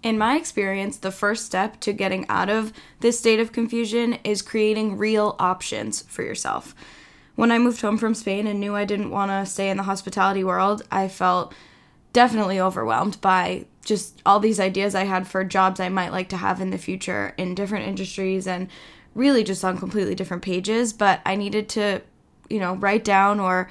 In 0.03 0.19
my 0.19 0.35
experience, 0.35 0.97
the 0.97 1.11
first 1.11 1.47
step 1.47 1.79
to 1.79 1.91
getting 1.91 2.27
out 2.29 2.47
of 2.47 2.71
this 2.99 3.17
state 3.17 3.39
of 3.39 3.51
confusion 3.51 4.19
is 4.23 4.43
creating 4.43 4.97
real 4.97 5.35
options 5.39 6.03
for 6.03 6.21
yourself. 6.21 6.75
When 7.35 7.51
I 7.51 7.57
moved 7.57 7.81
home 7.81 7.97
from 7.97 8.13
Spain 8.13 8.47
and 8.47 8.59
knew 8.59 8.75
I 8.75 8.85
didn't 8.85 9.09
want 9.09 9.31
to 9.31 9.51
stay 9.51 9.69
in 9.69 9.77
the 9.77 9.83
hospitality 9.83 10.43
world, 10.43 10.83
I 10.91 11.07
felt 11.07 11.53
definitely 12.15 12.61
overwhelmed 12.61 13.19
by 13.19 13.65
just 13.83 14.21
all 14.25 14.39
these 14.39 14.57
ideas 14.57 14.95
I 14.95 15.03
had 15.03 15.27
for 15.27 15.43
jobs 15.43 15.81
I 15.81 15.89
might 15.89 16.13
like 16.13 16.29
to 16.29 16.37
have 16.37 16.61
in 16.61 16.69
the 16.69 16.77
future 16.77 17.33
in 17.35 17.55
different 17.55 17.89
industries 17.89 18.47
and 18.47 18.69
really 19.13 19.43
just 19.43 19.65
on 19.65 19.77
completely 19.77 20.15
different 20.15 20.41
pages. 20.41 20.93
But 20.93 21.19
I 21.25 21.35
needed 21.35 21.67
to, 21.69 22.01
you 22.49 22.59
know, 22.59 22.75
write 22.75 23.03
down 23.03 23.41
or 23.41 23.69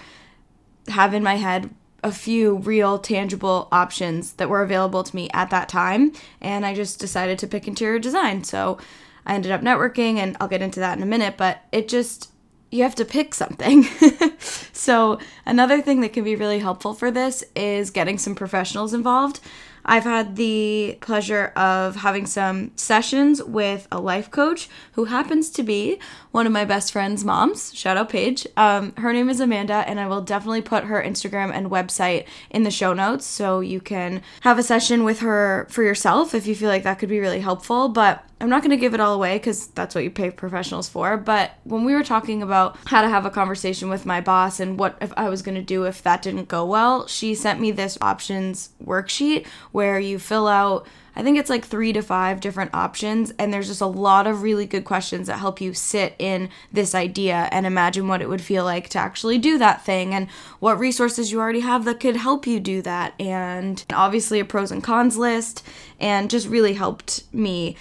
have 0.88 1.14
in 1.14 1.22
my 1.22 1.36
head 1.36 1.70
a 2.02 2.12
few 2.12 2.56
real 2.58 2.98
tangible 2.98 3.66
options 3.72 4.34
that 4.34 4.50
were 4.50 4.62
available 4.62 5.02
to 5.02 5.16
me 5.16 5.30
at 5.32 5.48
that 5.48 5.70
time. 5.70 6.12
And 6.42 6.66
I 6.66 6.74
just 6.74 7.00
decided 7.00 7.38
to 7.38 7.46
pick 7.46 7.66
interior 7.66 7.98
design. 7.98 8.44
So 8.44 8.76
I 9.24 9.34
ended 9.34 9.52
up 9.52 9.62
networking, 9.62 10.18
and 10.18 10.36
I'll 10.38 10.48
get 10.48 10.60
into 10.60 10.80
that 10.80 10.98
in 10.98 11.02
a 11.02 11.06
minute, 11.06 11.38
but 11.38 11.62
it 11.72 11.88
just 11.88 12.30
you 12.74 12.82
have 12.82 12.96
to 12.96 13.04
pick 13.04 13.34
something. 13.34 13.84
so, 14.72 15.20
another 15.46 15.80
thing 15.80 16.00
that 16.00 16.12
can 16.12 16.24
be 16.24 16.34
really 16.34 16.58
helpful 16.58 16.92
for 16.92 17.08
this 17.10 17.44
is 17.54 17.90
getting 17.90 18.18
some 18.18 18.34
professionals 18.34 18.92
involved. 18.92 19.38
I've 19.86 20.02
had 20.02 20.34
the 20.34 20.98
pleasure 21.00 21.52
of 21.54 21.96
having 21.96 22.26
some 22.26 22.72
sessions 22.74 23.40
with 23.42 23.86
a 23.92 24.00
life 24.00 24.30
coach 24.30 24.68
who 24.92 25.04
happens 25.04 25.50
to 25.50 25.62
be 25.62 26.00
one 26.34 26.48
of 26.48 26.52
my 26.52 26.64
best 26.64 26.90
friend's 26.90 27.24
moms. 27.24 27.72
Shout 27.76 27.96
out 27.96 28.08
Paige. 28.08 28.44
Um, 28.56 28.92
her 28.96 29.12
name 29.12 29.30
is 29.30 29.38
Amanda, 29.38 29.84
and 29.86 30.00
I 30.00 30.08
will 30.08 30.20
definitely 30.20 30.62
put 30.62 30.82
her 30.82 31.00
Instagram 31.00 31.52
and 31.54 31.70
website 31.70 32.26
in 32.50 32.64
the 32.64 32.72
show 32.72 32.92
notes 32.92 33.24
so 33.24 33.60
you 33.60 33.80
can 33.80 34.20
have 34.40 34.58
a 34.58 34.64
session 34.64 35.04
with 35.04 35.20
her 35.20 35.68
for 35.70 35.84
yourself 35.84 36.34
if 36.34 36.48
you 36.48 36.56
feel 36.56 36.68
like 36.68 36.82
that 36.82 36.98
could 36.98 37.08
be 37.08 37.20
really 37.20 37.38
helpful. 37.38 37.88
But 37.88 38.24
I'm 38.40 38.50
not 38.50 38.62
going 38.62 38.72
to 38.72 38.76
give 38.76 38.94
it 38.94 39.00
all 39.00 39.14
away 39.14 39.38
because 39.38 39.68
that's 39.68 39.94
what 39.94 40.02
you 40.02 40.10
pay 40.10 40.32
professionals 40.32 40.88
for. 40.88 41.16
But 41.16 41.52
when 41.62 41.84
we 41.84 41.94
were 41.94 42.02
talking 42.02 42.42
about 42.42 42.76
how 42.86 43.02
to 43.02 43.08
have 43.08 43.24
a 43.24 43.30
conversation 43.30 43.88
with 43.88 44.04
my 44.04 44.20
boss 44.20 44.58
and 44.58 44.76
what 44.76 44.98
if 45.00 45.12
I 45.16 45.28
was 45.28 45.40
going 45.40 45.54
to 45.54 45.62
do 45.62 45.84
if 45.84 46.02
that 46.02 46.22
didn't 46.22 46.48
go 46.48 46.66
well, 46.66 47.06
she 47.06 47.36
sent 47.36 47.60
me 47.60 47.70
this 47.70 47.96
options 48.00 48.70
worksheet 48.84 49.46
where 49.70 50.00
you 50.00 50.18
fill 50.18 50.48
out 50.48 50.84
I 51.16 51.22
think 51.22 51.38
it's 51.38 51.50
like 51.50 51.64
three 51.64 51.92
to 51.92 52.02
five 52.02 52.40
different 52.40 52.74
options, 52.74 53.32
and 53.38 53.52
there's 53.52 53.68
just 53.68 53.80
a 53.80 53.86
lot 53.86 54.26
of 54.26 54.42
really 54.42 54.66
good 54.66 54.84
questions 54.84 55.26
that 55.28 55.38
help 55.38 55.60
you 55.60 55.72
sit 55.72 56.14
in 56.18 56.48
this 56.72 56.94
idea 56.94 57.48
and 57.52 57.66
imagine 57.66 58.08
what 58.08 58.20
it 58.20 58.28
would 58.28 58.40
feel 58.42 58.64
like 58.64 58.88
to 58.90 58.98
actually 58.98 59.38
do 59.38 59.58
that 59.58 59.84
thing 59.84 60.12
and 60.12 60.28
what 60.58 60.78
resources 60.78 61.30
you 61.30 61.40
already 61.40 61.60
have 61.60 61.84
that 61.84 62.00
could 62.00 62.16
help 62.16 62.46
you 62.46 62.58
do 62.58 62.82
that, 62.82 63.14
and 63.20 63.84
obviously 63.92 64.40
a 64.40 64.44
pros 64.44 64.72
and 64.72 64.82
cons 64.82 65.16
list, 65.16 65.64
and 66.00 66.30
just 66.30 66.48
really 66.48 66.74
helped 66.74 67.24
me 67.32 67.76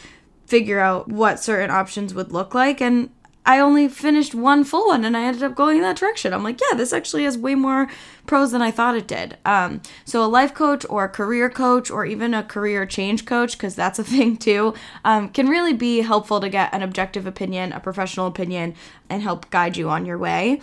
figure 0.46 0.80
out 0.80 1.08
what 1.08 1.40
certain 1.40 1.72
options 1.72 2.14
would 2.14 2.32
look 2.32 2.54
like. 2.54 2.82
And 2.82 3.10
I 3.46 3.60
only 3.60 3.88
finished 3.88 4.34
one 4.34 4.64
full 4.64 4.88
one 4.88 5.04
and 5.04 5.18
I 5.18 5.26
ended 5.26 5.44
up 5.44 5.56
going 5.56 5.78
in 5.78 5.84
that 5.84 5.98
direction. 5.98 6.34
I'm 6.34 6.44
like, 6.44 6.60
yeah, 6.62 6.78
this 6.78 6.94
actually 6.94 7.26
has 7.26 7.38
way 7.38 7.56
more 7.56 7.90
pros 8.26 8.52
than 8.52 8.62
I 8.62 8.72
thought 8.72 8.96
it 8.96 9.08
did. 9.08 9.38
Um, 9.44 9.82
so, 10.06 10.24
a 10.24 10.28
life 10.28 10.54
coach 10.54 10.86
or 10.90 11.04
a 11.04 11.10
career 11.10 11.50
coach 11.50 11.92
or 11.92 12.06
even 12.06 12.34
a 12.34 12.44
career 12.44 12.86
change 12.86 13.26
coach, 13.26 13.54
because 13.54 13.76
that's 13.76 14.00
a 14.00 14.04
thing 14.14 14.38
too, 14.38 14.74
um, 15.04 15.30
can 15.30 15.48
really 15.50 15.74
be 15.74 16.02
helpful 16.02 16.40
to 16.40 16.50
get 16.50 16.74
an 16.74 16.82
objective 16.82 17.28
opinion, 17.28 17.74
a 17.74 17.80
professional 17.80 18.28
opinion, 18.28 18.76
and 19.10 19.22
help 19.22 19.50
guide 19.50 19.76
you 19.76 19.90
on 19.90 20.06
your 20.06 20.18
way 20.18 20.62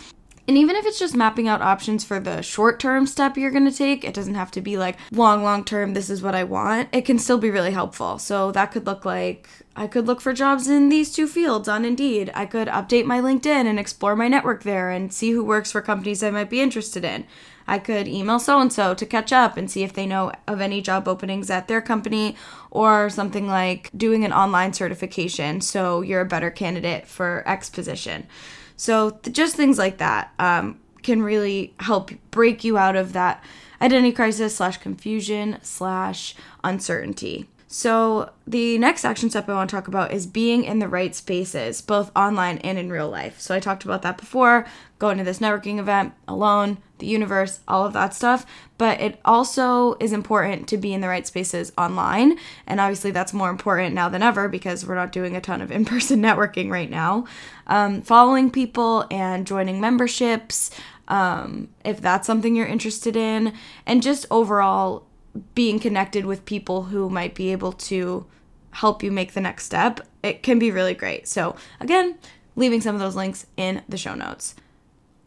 And 0.50 0.58
even 0.58 0.74
if 0.74 0.84
it's 0.84 0.98
just 0.98 1.14
mapping 1.14 1.46
out 1.46 1.62
options 1.62 2.02
for 2.02 2.18
the 2.18 2.42
short 2.42 2.80
term 2.80 3.06
step 3.06 3.36
you're 3.36 3.52
going 3.52 3.70
to 3.70 3.78
take, 3.78 4.02
it 4.02 4.12
doesn't 4.12 4.34
have 4.34 4.50
to 4.50 4.60
be 4.60 4.76
like 4.76 4.98
long, 5.12 5.44
long 5.44 5.62
term, 5.62 5.94
this 5.94 6.10
is 6.10 6.22
what 6.22 6.34
I 6.34 6.42
want. 6.42 6.88
It 6.90 7.02
can 7.02 7.20
still 7.20 7.38
be 7.38 7.50
really 7.50 7.70
helpful. 7.70 8.18
So 8.18 8.50
that 8.50 8.72
could 8.72 8.84
look 8.84 9.04
like 9.04 9.48
I 9.76 9.86
could 9.86 10.08
look 10.08 10.20
for 10.20 10.32
jobs 10.32 10.66
in 10.66 10.88
these 10.88 11.14
two 11.14 11.28
fields 11.28 11.68
on 11.68 11.84
Indeed. 11.84 12.32
I 12.34 12.46
could 12.46 12.66
update 12.66 13.04
my 13.04 13.20
LinkedIn 13.20 13.46
and 13.46 13.78
explore 13.78 14.16
my 14.16 14.26
network 14.26 14.64
there 14.64 14.90
and 14.90 15.12
see 15.12 15.30
who 15.30 15.44
works 15.44 15.70
for 15.70 15.80
companies 15.80 16.20
I 16.20 16.32
might 16.32 16.50
be 16.50 16.60
interested 16.60 17.04
in. 17.04 17.26
I 17.68 17.78
could 17.78 18.08
email 18.08 18.40
so 18.40 18.58
and 18.58 18.72
so 18.72 18.92
to 18.92 19.06
catch 19.06 19.32
up 19.32 19.56
and 19.56 19.70
see 19.70 19.84
if 19.84 19.92
they 19.92 20.04
know 20.04 20.32
of 20.48 20.60
any 20.60 20.82
job 20.82 21.06
openings 21.06 21.48
at 21.48 21.68
their 21.68 21.80
company 21.80 22.34
or 22.72 23.08
something 23.08 23.46
like 23.46 23.88
doing 23.96 24.24
an 24.24 24.32
online 24.32 24.72
certification 24.72 25.60
so 25.60 26.00
you're 26.00 26.22
a 26.22 26.26
better 26.26 26.50
candidate 26.50 27.06
for 27.06 27.44
X 27.46 27.70
position. 27.70 28.26
So 28.81 29.11
th- 29.11 29.37
just 29.37 29.57
things 29.57 29.77
like 29.77 29.99
that 29.99 30.33
um, 30.38 30.81
can 31.03 31.23
really 31.23 31.75
help 31.81 32.12
break 32.31 32.64
you 32.64 32.79
out 32.79 32.97
of 32.97 33.12
that 33.12 33.45
identity 33.79 34.11
crisis 34.11 34.57
slash 34.57 34.79
confusion 34.79 35.59
slash 35.61 36.35
uncertainty. 36.64 37.47
So, 37.69 38.31
the 38.47 38.79
next 38.79 39.05
action 39.05 39.29
step 39.29 39.51
I 39.51 39.53
want 39.53 39.69
to 39.69 39.77
talk 39.77 39.87
about 39.87 40.12
is 40.12 40.27
being 40.27 40.64
in 40.64 40.79
the 40.79 40.88
right 40.88 41.14
spaces, 41.14 41.83
both 41.83 42.11
online 42.16 42.57
and 42.59 42.79
in 42.79 42.90
real 42.90 43.09
life. 43.11 43.38
So, 43.38 43.55
I 43.55 43.61
talked 43.61 43.85
about 43.85 44.01
that 44.01 44.16
before 44.16 44.66
going 44.99 45.19
to 45.19 45.25
this 45.25 45.40
networking 45.40 45.79
event 45.79 46.14
alone, 46.27 46.79
the 47.00 47.06
universe, 47.06 47.60
all 47.66 47.84
of 47.84 47.92
that 47.92 48.14
stuff. 48.14 48.46
But 48.78 49.00
it 49.00 49.20
also 49.24 49.96
is 50.00 50.12
important 50.12 50.68
to 50.68 50.76
be 50.76 50.94
in 50.94 51.00
the 51.00 51.08
right 51.08 51.26
spaces 51.26 51.72
online. 51.76 52.38
And 52.66 52.80
obviously, 52.80 53.10
that's 53.10 53.32
more 53.32 53.50
important 53.50 53.94
now 53.94 54.08
than 54.08 54.22
ever 54.22 54.48
because 54.48 54.86
we're 54.86 54.94
not 54.94 55.12
doing 55.12 55.36
a 55.36 55.40
ton 55.40 55.60
of 55.60 55.70
in 55.72 55.84
person 55.84 56.22
networking 56.22 56.70
right 56.70 56.90
now. 56.90 57.26
Um, 57.66 58.02
following 58.02 58.50
people 58.50 59.06
and 59.10 59.46
joining 59.46 59.80
memberships, 59.80 60.70
um, 61.08 61.68
if 61.84 62.00
that's 62.00 62.26
something 62.26 62.54
you're 62.54 62.66
interested 62.66 63.16
in, 63.16 63.52
and 63.86 64.02
just 64.02 64.26
overall 64.30 65.06
being 65.54 65.78
connected 65.78 66.24
with 66.24 66.44
people 66.44 66.84
who 66.84 67.08
might 67.08 67.34
be 67.34 67.52
able 67.52 67.72
to 67.72 68.26
help 68.72 69.02
you 69.02 69.10
make 69.10 69.32
the 69.32 69.40
next 69.40 69.64
step, 69.64 70.00
it 70.22 70.42
can 70.42 70.58
be 70.58 70.70
really 70.70 70.94
great. 70.94 71.26
So, 71.26 71.56
again, 71.80 72.16
leaving 72.56 72.80
some 72.80 72.94
of 72.94 73.00
those 73.00 73.16
links 73.16 73.46
in 73.56 73.82
the 73.88 73.96
show 73.96 74.14
notes. 74.14 74.54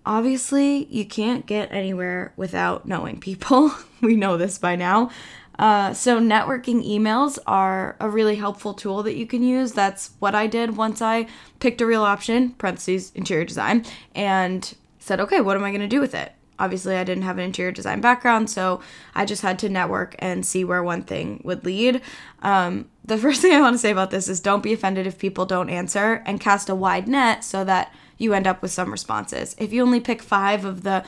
Obviously, 0.05 0.85
you 0.85 1.05
can't 1.05 1.45
get 1.45 1.71
anywhere 1.71 2.33
without 2.35 2.87
knowing 2.87 3.19
people. 3.19 3.71
we 4.01 4.15
know 4.15 4.37
this 4.37 4.57
by 4.57 4.75
now. 4.75 5.09
Uh, 5.57 5.93
so, 5.93 6.19
networking 6.19 6.85
emails 6.85 7.37
are 7.45 7.95
a 7.99 8.09
really 8.09 8.35
helpful 8.35 8.73
tool 8.73 9.03
that 9.03 9.15
you 9.15 9.27
can 9.27 9.43
use. 9.43 9.71
That's 9.71 10.11
what 10.19 10.33
I 10.35 10.47
did 10.47 10.75
once 10.75 11.01
I 11.01 11.27
picked 11.59 11.79
a 11.79 11.85
real 11.85 12.03
option, 12.03 12.51
parentheses, 12.53 13.11
interior 13.13 13.45
design, 13.45 13.85
and 14.15 14.75
said, 14.99 15.19
okay, 15.19 15.41
what 15.41 15.55
am 15.55 15.63
I 15.63 15.69
going 15.69 15.81
to 15.81 15.87
do 15.87 16.01
with 16.01 16.15
it? 16.15 16.33
obviously 16.59 16.95
I 16.95 17.03
didn't 17.03 17.23
have 17.23 17.37
an 17.37 17.43
interior 17.43 17.71
design 17.71 18.01
background, 18.01 18.49
so 18.49 18.81
I 19.15 19.25
just 19.25 19.41
had 19.41 19.59
to 19.59 19.69
network 19.69 20.15
and 20.19 20.45
see 20.45 20.63
where 20.63 20.83
one 20.83 21.03
thing 21.03 21.41
would 21.43 21.65
lead. 21.65 22.01
Um, 22.41 22.89
the 23.03 23.17
first 23.25 23.41
thing 23.41 23.53
I 23.53 23.61
want 23.61 23.73
to 23.73 23.79
say 23.79 23.91
about 23.91 24.11
this 24.11 24.27
is 24.27 24.39
don't 24.39 24.63
be 24.63 24.73
offended 24.73 25.07
if 25.07 25.17
people 25.17 25.45
don't 25.45 25.69
answer 25.69 26.23
and 26.25 26.39
cast 26.39 26.69
a 26.69 26.75
wide 26.75 27.07
net 27.07 27.43
so 27.43 27.63
that 27.63 27.93
you 28.23 28.33
end 28.33 28.47
up 28.47 28.61
with 28.61 28.71
some 28.71 28.91
responses. 28.91 29.55
If 29.59 29.71
you 29.73 29.81
only 29.81 29.99
pick 29.99 30.21
five 30.21 30.65
of 30.65 30.83
the 30.83 31.03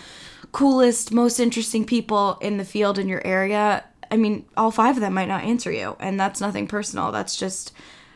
coolest, 0.51 1.12
most 1.12 1.39
interesting 1.39 1.86
people 1.86 2.38
in 2.41 2.58
the 2.58 2.65
field 2.65 2.99
in 2.99 3.08
your 3.08 3.25
area, 3.25 3.84
I 4.12 4.17
mean, 4.17 4.45
all 4.56 4.71
five 4.71 4.97
of 4.97 5.01
them 5.01 5.13
might 5.13 5.28
not 5.28 5.43
answer 5.43 5.71
you, 5.71 5.95
and 5.99 6.19
that's 6.19 6.41
nothing 6.41 6.67
personal. 6.67 7.12
That's 7.12 7.36
just 7.36 7.71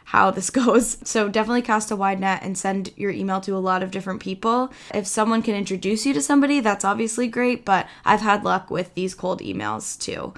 how 0.05 0.31
this 0.31 0.49
goes. 0.61 0.97
So 1.03 1.29
definitely 1.29 1.61
cast 1.61 1.91
a 1.91 1.95
wide 1.95 2.19
net 2.19 2.41
and 2.43 2.57
send 2.57 2.91
your 2.95 3.11
email 3.11 3.41
to 3.41 3.55
a 3.55 3.59
lot 3.59 3.83
of 3.83 3.91
different 3.91 4.21
people. 4.21 4.71
If 4.93 5.07
someone 5.07 5.41
can 5.41 5.55
introduce 5.55 6.05
you 6.05 6.13
to 6.13 6.21
somebody, 6.21 6.59
that's 6.59 6.85
obviously 6.85 7.27
great, 7.27 7.65
but 7.65 7.87
I've 8.05 8.21
had 8.21 8.43
luck 8.43 8.69
with 8.69 8.93
these 8.95 9.15
cold 9.15 9.41
emails 9.41 9.99
too. 9.99 10.33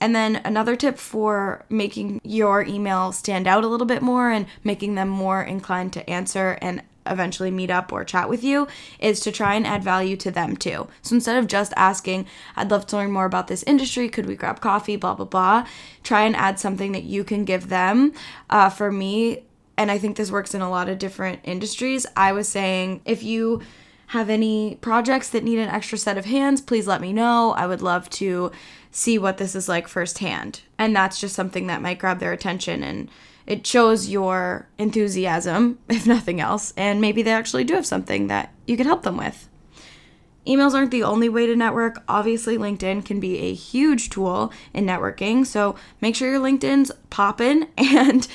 And 0.00 0.14
then 0.14 0.42
another 0.44 0.76
tip 0.76 0.98
for 0.98 1.64
making 1.70 2.20
your 2.24 2.62
email 2.62 3.12
stand 3.12 3.46
out 3.46 3.64
a 3.64 3.68
little 3.68 3.86
bit 3.86 4.02
more 4.02 4.30
and 4.30 4.46
making 4.62 4.96
them 4.96 5.08
more 5.08 5.42
inclined 5.42 5.92
to 5.94 6.10
answer 6.10 6.58
and 6.60 6.82
eventually 7.06 7.50
meet 7.50 7.70
up 7.70 7.92
or 7.92 8.04
chat 8.04 8.28
with 8.28 8.42
you 8.42 8.66
is 8.98 9.20
to 9.20 9.32
try 9.32 9.54
and 9.54 9.66
add 9.66 9.82
value 9.82 10.16
to 10.16 10.30
them 10.30 10.56
too. 10.56 10.88
So 11.02 11.14
instead 11.14 11.36
of 11.36 11.46
just 11.46 11.72
asking, 11.76 12.26
I'd 12.56 12.70
love 12.70 12.86
to 12.88 12.96
learn 12.96 13.12
more 13.12 13.26
about 13.26 13.48
this 13.48 13.62
industry, 13.64 14.08
could 14.08 14.26
we 14.26 14.36
grab 14.36 14.60
coffee, 14.60 14.96
blah, 14.96 15.14
blah, 15.14 15.26
blah, 15.26 15.66
try 16.02 16.22
and 16.22 16.36
add 16.36 16.58
something 16.58 16.92
that 16.92 17.04
you 17.04 17.24
can 17.24 17.44
give 17.44 17.68
them. 17.68 18.12
Uh, 18.50 18.70
for 18.70 18.90
me, 18.90 19.44
and 19.76 19.90
I 19.90 19.98
think 19.98 20.16
this 20.16 20.30
works 20.30 20.54
in 20.54 20.62
a 20.62 20.70
lot 20.70 20.88
of 20.88 20.98
different 20.98 21.40
industries, 21.44 22.06
I 22.16 22.32
was 22.32 22.48
saying 22.48 23.00
if 23.04 23.22
you 23.22 23.62
have 24.08 24.30
any 24.30 24.76
projects 24.80 25.30
that 25.30 25.44
need 25.44 25.58
an 25.58 25.68
extra 25.68 25.98
set 25.98 26.18
of 26.18 26.26
hands, 26.26 26.60
please 26.60 26.86
let 26.86 27.00
me 27.00 27.12
know. 27.12 27.52
I 27.56 27.66
would 27.66 27.82
love 27.82 28.08
to 28.10 28.52
see 28.90 29.18
what 29.18 29.38
this 29.38 29.54
is 29.54 29.68
like 29.68 29.88
firsthand. 29.88 30.60
And 30.78 30.94
that's 30.94 31.20
just 31.20 31.34
something 31.34 31.66
that 31.66 31.82
might 31.82 31.98
grab 31.98 32.20
their 32.20 32.32
attention 32.32 32.84
and 32.84 33.08
it 33.46 33.66
shows 33.66 34.08
your 34.08 34.68
enthusiasm, 34.78 35.78
if 35.88 36.06
nothing 36.06 36.40
else, 36.40 36.72
and 36.76 37.00
maybe 37.00 37.22
they 37.22 37.32
actually 37.32 37.64
do 37.64 37.74
have 37.74 37.86
something 37.86 38.28
that 38.28 38.52
you 38.66 38.76
could 38.76 38.86
help 38.86 39.02
them 39.02 39.16
with. 39.16 39.48
Emails 40.46 40.74
aren't 40.74 40.90
the 40.90 41.02
only 41.02 41.28
way 41.28 41.46
to 41.46 41.56
network. 41.56 42.02
Obviously, 42.06 42.58
LinkedIn 42.58 43.04
can 43.04 43.18
be 43.18 43.38
a 43.38 43.54
huge 43.54 44.10
tool 44.10 44.52
in 44.74 44.84
networking. 44.84 45.46
So 45.46 45.74
make 46.02 46.14
sure 46.14 46.30
your 46.30 46.40
LinkedIn's 46.40 46.92
popping 47.08 47.68
and 47.78 48.28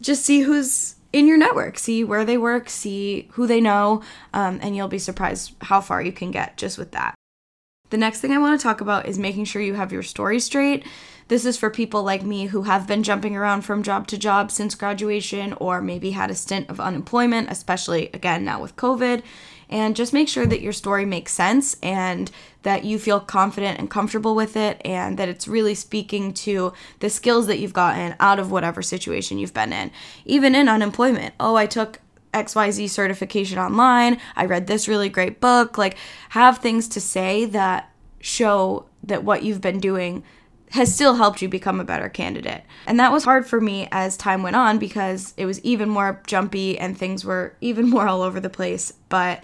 just 0.00 0.24
see 0.24 0.40
who's 0.40 0.96
in 1.12 1.26
your 1.26 1.38
network, 1.38 1.78
see 1.78 2.04
where 2.04 2.24
they 2.24 2.38
work, 2.38 2.68
see 2.68 3.28
who 3.32 3.46
they 3.46 3.60
know, 3.60 4.02
um, 4.34 4.58
and 4.62 4.76
you'll 4.76 4.86
be 4.86 4.98
surprised 4.98 5.54
how 5.62 5.80
far 5.80 6.02
you 6.02 6.12
can 6.12 6.30
get 6.30 6.56
just 6.56 6.78
with 6.78 6.92
that. 6.92 7.14
The 7.90 7.96
next 7.96 8.20
thing 8.20 8.32
I 8.32 8.38
want 8.38 8.58
to 8.58 8.62
talk 8.62 8.80
about 8.80 9.06
is 9.06 9.18
making 9.18 9.44
sure 9.44 9.62
you 9.62 9.74
have 9.74 9.92
your 9.92 10.02
story 10.02 10.40
straight. 10.40 10.84
This 11.28 11.44
is 11.44 11.56
for 11.56 11.70
people 11.70 12.04
like 12.04 12.22
me 12.22 12.46
who 12.46 12.62
have 12.62 12.86
been 12.86 13.02
jumping 13.02 13.34
around 13.34 13.62
from 13.62 13.82
job 13.82 14.06
to 14.08 14.18
job 14.18 14.52
since 14.52 14.76
graduation 14.76 15.54
or 15.54 15.80
maybe 15.80 16.12
had 16.12 16.30
a 16.30 16.36
stint 16.36 16.70
of 16.70 16.78
unemployment, 16.78 17.50
especially 17.50 18.10
again 18.14 18.44
now 18.44 18.62
with 18.62 18.76
COVID. 18.76 19.22
And 19.68 19.96
just 19.96 20.12
make 20.12 20.28
sure 20.28 20.46
that 20.46 20.60
your 20.60 20.72
story 20.72 21.04
makes 21.04 21.32
sense 21.32 21.76
and 21.82 22.30
that 22.62 22.84
you 22.84 23.00
feel 23.00 23.18
confident 23.18 23.80
and 23.80 23.90
comfortable 23.90 24.36
with 24.36 24.56
it 24.56 24.80
and 24.84 25.18
that 25.18 25.28
it's 25.28 25.48
really 25.48 25.74
speaking 25.74 26.32
to 26.34 26.72
the 27.00 27.10
skills 27.10 27.48
that 27.48 27.58
you've 27.58 27.72
gotten 27.72 28.14
out 28.20 28.38
of 28.38 28.52
whatever 28.52 28.80
situation 28.80 29.38
you've 29.38 29.52
been 29.52 29.72
in. 29.72 29.90
Even 30.24 30.54
in 30.54 30.68
unemployment. 30.68 31.34
Oh, 31.40 31.56
I 31.56 31.66
took 31.66 31.98
XYZ 32.32 32.88
certification 32.88 33.58
online. 33.58 34.20
I 34.36 34.44
read 34.44 34.68
this 34.68 34.86
really 34.86 35.08
great 35.08 35.40
book. 35.40 35.76
Like, 35.76 35.96
have 36.28 36.58
things 36.58 36.86
to 36.88 37.00
say 37.00 37.46
that 37.46 37.90
show 38.20 38.86
that 39.02 39.24
what 39.24 39.42
you've 39.42 39.60
been 39.60 39.80
doing 39.80 40.22
has 40.76 40.94
still 40.94 41.14
helped 41.14 41.40
you 41.40 41.48
become 41.48 41.80
a 41.80 41.84
better 41.84 42.08
candidate. 42.08 42.62
And 42.86 43.00
that 43.00 43.10
was 43.10 43.24
hard 43.24 43.46
for 43.46 43.60
me 43.60 43.88
as 43.90 44.16
time 44.16 44.42
went 44.42 44.56
on 44.56 44.78
because 44.78 45.32
it 45.36 45.46
was 45.46 45.60
even 45.62 45.88
more 45.88 46.20
jumpy 46.26 46.78
and 46.78 46.96
things 46.96 47.24
were 47.24 47.56
even 47.60 47.88
more 47.90 48.06
all 48.06 48.22
over 48.22 48.38
the 48.38 48.50
place. 48.50 48.92
But 49.08 49.42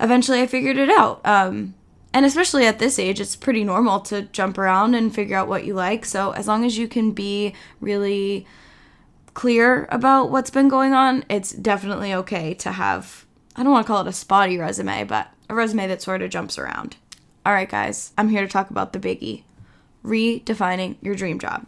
eventually 0.00 0.40
I 0.40 0.46
figured 0.46 0.78
it 0.78 0.90
out. 0.90 1.20
Um, 1.26 1.74
and 2.12 2.24
especially 2.24 2.66
at 2.66 2.78
this 2.78 3.00
age, 3.00 3.20
it's 3.20 3.34
pretty 3.34 3.64
normal 3.64 3.98
to 4.02 4.22
jump 4.22 4.56
around 4.56 4.94
and 4.94 5.12
figure 5.12 5.36
out 5.36 5.48
what 5.48 5.64
you 5.64 5.74
like. 5.74 6.04
So 6.04 6.30
as 6.30 6.46
long 6.46 6.64
as 6.64 6.78
you 6.78 6.86
can 6.86 7.10
be 7.10 7.54
really 7.80 8.46
clear 9.34 9.88
about 9.90 10.30
what's 10.30 10.50
been 10.50 10.68
going 10.68 10.92
on, 10.92 11.24
it's 11.28 11.50
definitely 11.50 12.14
okay 12.14 12.54
to 12.54 12.70
have, 12.70 13.26
I 13.56 13.64
don't 13.64 13.72
want 13.72 13.84
to 13.84 13.92
call 13.92 14.02
it 14.02 14.08
a 14.08 14.12
spotty 14.12 14.56
resume, 14.56 15.02
but 15.02 15.28
a 15.50 15.54
resume 15.56 15.88
that 15.88 16.02
sort 16.02 16.22
of 16.22 16.30
jumps 16.30 16.56
around. 16.56 16.96
All 17.44 17.52
right, 17.52 17.68
guys, 17.68 18.12
I'm 18.16 18.28
here 18.28 18.42
to 18.42 18.48
talk 18.48 18.70
about 18.70 18.92
the 18.92 19.00
biggie 19.00 19.42
redefining 20.04 20.96
your 21.02 21.14
dream 21.14 21.38
job. 21.38 21.66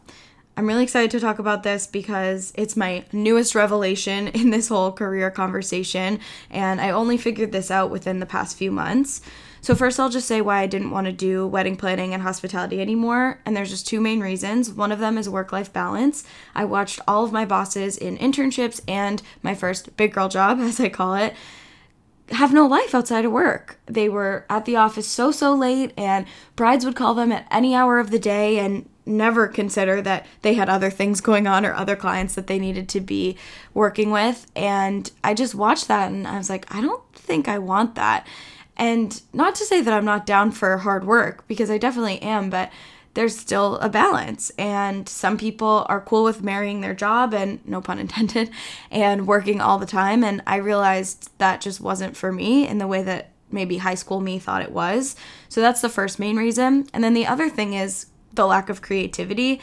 I'm 0.58 0.66
really 0.66 0.84
excited 0.84 1.10
to 1.10 1.20
talk 1.20 1.38
about 1.38 1.64
this 1.64 1.86
because 1.86 2.52
it's 2.56 2.76
my 2.76 3.04
newest 3.12 3.54
revelation 3.54 4.28
in 4.34 4.50
this 4.50 4.68
whole 4.68 4.92
career 4.92 5.30
conversation, 5.30 6.20
and 6.50 6.80
I 6.80 6.90
only 6.90 7.18
figured 7.18 7.52
this 7.52 7.70
out 7.70 7.90
within 7.90 8.20
the 8.20 8.26
past 8.26 8.56
few 8.56 8.70
months. 8.70 9.20
So, 9.60 9.74
first, 9.74 9.98
I'll 9.98 10.08
just 10.08 10.28
say 10.28 10.40
why 10.40 10.60
I 10.60 10.66
didn't 10.66 10.92
want 10.92 11.08
to 11.08 11.12
do 11.12 11.44
wedding 11.44 11.76
planning 11.76 12.14
and 12.14 12.22
hospitality 12.22 12.80
anymore. 12.80 13.40
And 13.44 13.56
there's 13.56 13.70
just 13.70 13.86
two 13.86 14.00
main 14.00 14.20
reasons. 14.20 14.70
One 14.70 14.92
of 14.92 15.00
them 15.00 15.18
is 15.18 15.28
work 15.28 15.50
life 15.50 15.72
balance. 15.72 16.22
I 16.54 16.64
watched 16.64 17.00
all 17.08 17.24
of 17.24 17.32
my 17.32 17.44
bosses 17.44 17.96
in 17.96 18.16
internships 18.16 18.80
and 18.86 19.20
my 19.42 19.56
first 19.56 19.96
big 19.96 20.12
girl 20.12 20.28
job, 20.28 20.60
as 20.60 20.78
I 20.78 20.88
call 20.88 21.16
it, 21.16 21.34
have 22.30 22.52
no 22.52 22.66
life 22.66 22.94
outside 22.94 23.24
of 23.24 23.32
work. 23.32 23.78
They 23.86 24.08
were 24.08 24.44
at 24.50 24.64
the 24.64 24.76
office 24.76 25.06
so, 25.06 25.30
so 25.30 25.54
late, 25.54 25.92
and 25.96 26.26
brides 26.56 26.84
would 26.84 26.96
call 26.96 27.14
them 27.14 27.32
at 27.32 27.46
any 27.50 27.74
hour 27.74 27.98
of 27.98 28.10
the 28.10 28.18
day 28.18 28.58
and 28.58 28.88
never 29.04 29.46
consider 29.46 30.02
that 30.02 30.26
they 30.42 30.54
had 30.54 30.68
other 30.68 30.90
things 30.90 31.20
going 31.20 31.46
on 31.46 31.64
or 31.64 31.72
other 31.72 31.94
clients 31.94 32.34
that 32.34 32.48
they 32.48 32.58
needed 32.58 32.88
to 32.88 33.00
be 33.00 33.36
working 33.72 34.10
with. 34.10 34.50
And 34.56 35.10
I 35.22 35.34
just 35.34 35.54
watched 35.54 35.86
that 35.86 36.10
and 36.10 36.26
I 36.26 36.38
was 36.38 36.50
like, 36.50 36.66
I 36.74 36.80
don't 36.80 37.02
think 37.14 37.46
I 37.46 37.58
want 37.58 37.94
that. 37.94 38.26
And 38.76 39.22
not 39.32 39.54
to 39.54 39.64
say 39.64 39.80
that 39.80 39.94
I'm 39.94 40.04
not 40.04 40.26
down 40.26 40.50
for 40.50 40.76
hard 40.78 41.06
work, 41.06 41.46
because 41.46 41.70
I 41.70 41.78
definitely 41.78 42.20
am, 42.20 42.50
but 42.50 42.70
there's 43.16 43.36
still 43.36 43.76
a 43.78 43.88
balance. 43.88 44.50
And 44.58 45.08
some 45.08 45.38
people 45.38 45.86
are 45.88 46.02
cool 46.02 46.22
with 46.22 46.42
marrying 46.42 46.82
their 46.82 46.94
job, 46.94 47.34
and 47.34 47.66
no 47.66 47.80
pun 47.80 47.98
intended, 47.98 48.50
and 48.90 49.26
working 49.26 49.60
all 49.60 49.78
the 49.78 49.86
time. 49.86 50.22
And 50.22 50.42
I 50.46 50.56
realized 50.56 51.30
that 51.38 51.60
just 51.60 51.80
wasn't 51.80 52.16
for 52.16 52.30
me 52.30 52.68
in 52.68 52.78
the 52.78 52.86
way 52.86 53.02
that 53.02 53.30
maybe 53.50 53.78
high 53.78 53.94
school 53.94 54.20
me 54.20 54.38
thought 54.38 54.62
it 54.62 54.70
was. 54.70 55.16
So 55.48 55.60
that's 55.60 55.80
the 55.80 55.88
first 55.88 56.18
main 56.18 56.36
reason. 56.36 56.88
And 56.92 57.02
then 57.02 57.14
the 57.14 57.26
other 57.26 57.48
thing 57.48 57.72
is 57.72 58.06
the 58.34 58.46
lack 58.46 58.68
of 58.68 58.82
creativity. 58.82 59.62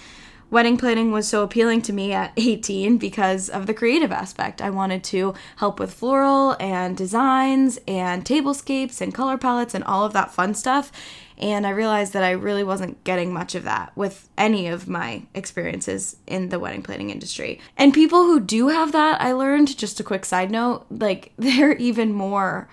Wedding 0.54 0.78
planning 0.78 1.12
was 1.12 1.28
so 1.28 1.42
appealing 1.42 1.82
to 1.82 1.94
me 1.94 2.14
at 2.14 2.32
18 2.38 3.00
because 3.00 3.50
of 3.50 3.66
the 3.66 3.74
creative 3.74 4.12
aspect. 4.12 4.62
I 4.62 4.70
wanted 4.70 5.04
to 5.06 5.34
help 5.56 5.80
with 5.80 5.92
floral 5.92 6.56
and 6.60 6.96
designs 6.96 7.80
and 7.88 8.24
tablescapes 8.24 9.02
and 9.02 9.16
color 9.16 9.36
palettes 9.36 9.74
and 9.74 9.84
all 9.84 10.06
of 10.06 10.14
that 10.14 10.32
fun 10.32 10.54
stuff. 10.54 10.92
And 11.40 11.66
I 11.66 11.72
realized 11.72 12.14
that 12.14 12.24
I 12.24 12.30
really 12.30 12.64
wasn't 12.64 13.04
getting 13.04 13.34
much 13.34 13.56
of 13.56 13.64
that 13.64 13.98
with 13.98 14.30
any 14.38 14.68
of 14.68 14.88
my 14.88 15.24
experiences 15.34 16.18
in 16.28 16.50
the 16.50 16.60
wedding 16.60 16.84
planning 16.84 17.10
industry. 17.10 17.60
And 17.76 17.92
people 17.92 18.26
who 18.26 18.40
do 18.40 18.68
have 18.68 18.92
that, 18.92 19.20
I 19.22 19.32
learned, 19.32 19.76
just 19.76 20.00
a 20.00 20.04
quick 20.04 20.24
side 20.24 20.52
note, 20.52 20.86
like 20.92 21.32
they're 21.38 21.76
even 21.78 22.14
more 22.14 22.70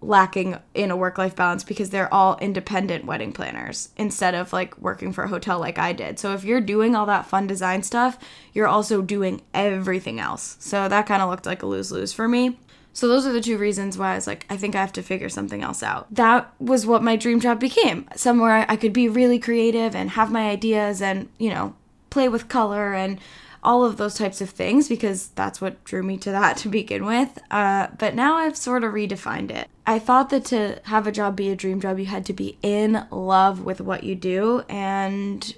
lacking 0.00 0.56
in 0.74 0.90
a 0.90 0.96
work 0.96 1.18
life 1.18 1.34
balance 1.34 1.64
because 1.64 1.90
they're 1.90 2.12
all 2.12 2.38
independent 2.40 3.04
wedding 3.04 3.32
planners 3.32 3.90
instead 3.96 4.34
of 4.34 4.52
like 4.52 4.78
working 4.78 5.12
for 5.12 5.24
a 5.24 5.28
hotel 5.28 5.58
like 5.58 5.78
I 5.78 5.92
did. 5.92 6.18
So 6.18 6.34
if 6.34 6.44
you're 6.44 6.60
doing 6.60 6.94
all 6.94 7.06
that 7.06 7.26
fun 7.26 7.46
design 7.46 7.82
stuff, 7.82 8.18
you're 8.52 8.68
also 8.68 9.02
doing 9.02 9.42
everything 9.52 10.20
else. 10.20 10.56
So 10.60 10.88
that 10.88 11.06
kind 11.06 11.22
of 11.22 11.28
looked 11.28 11.46
like 11.46 11.62
a 11.62 11.66
lose 11.66 11.90
lose 11.90 12.12
for 12.12 12.28
me. 12.28 12.58
So 12.92 13.06
those 13.06 13.26
are 13.26 13.32
the 13.32 13.40
two 13.40 13.58
reasons 13.58 13.96
why 13.96 14.12
I 14.12 14.14
was 14.16 14.26
like, 14.26 14.46
I 14.50 14.56
think 14.56 14.74
I 14.74 14.80
have 14.80 14.92
to 14.94 15.02
figure 15.02 15.28
something 15.28 15.62
else 15.62 15.82
out. 15.82 16.12
That 16.12 16.52
was 16.58 16.86
what 16.86 17.02
my 17.02 17.16
dream 17.16 17.38
job 17.38 17.60
became. 17.60 18.08
Somewhere 18.16 18.66
I 18.68 18.76
could 18.76 18.92
be 18.92 19.08
really 19.08 19.38
creative 19.38 19.94
and 19.94 20.10
have 20.10 20.32
my 20.32 20.48
ideas 20.48 21.00
and, 21.00 21.28
you 21.38 21.50
know, 21.50 21.76
play 22.10 22.28
with 22.28 22.48
color 22.48 22.94
and 22.94 23.20
all 23.62 23.84
of 23.84 23.96
those 23.96 24.14
types 24.14 24.40
of 24.40 24.50
things 24.50 24.88
because 24.88 25.28
that's 25.28 25.60
what 25.60 25.82
drew 25.84 26.02
me 26.02 26.16
to 26.18 26.30
that 26.30 26.56
to 26.58 26.68
begin 26.68 27.04
with. 27.04 27.38
Uh, 27.50 27.88
but 27.98 28.14
now 28.14 28.36
I've 28.36 28.56
sort 28.56 28.84
of 28.84 28.92
redefined 28.92 29.50
it. 29.50 29.68
I 29.86 29.98
thought 29.98 30.30
that 30.30 30.44
to 30.46 30.80
have 30.84 31.06
a 31.06 31.12
job 31.12 31.36
be 31.36 31.50
a 31.50 31.56
dream 31.56 31.80
job, 31.80 31.98
you 31.98 32.06
had 32.06 32.26
to 32.26 32.32
be 32.32 32.58
in 32.62 33.06
love 33.10 33.64
with 33.64 33.80
what 33.80 34.04
you 34.04 34.14
do. 34.14 34.62
And 34.68 35.54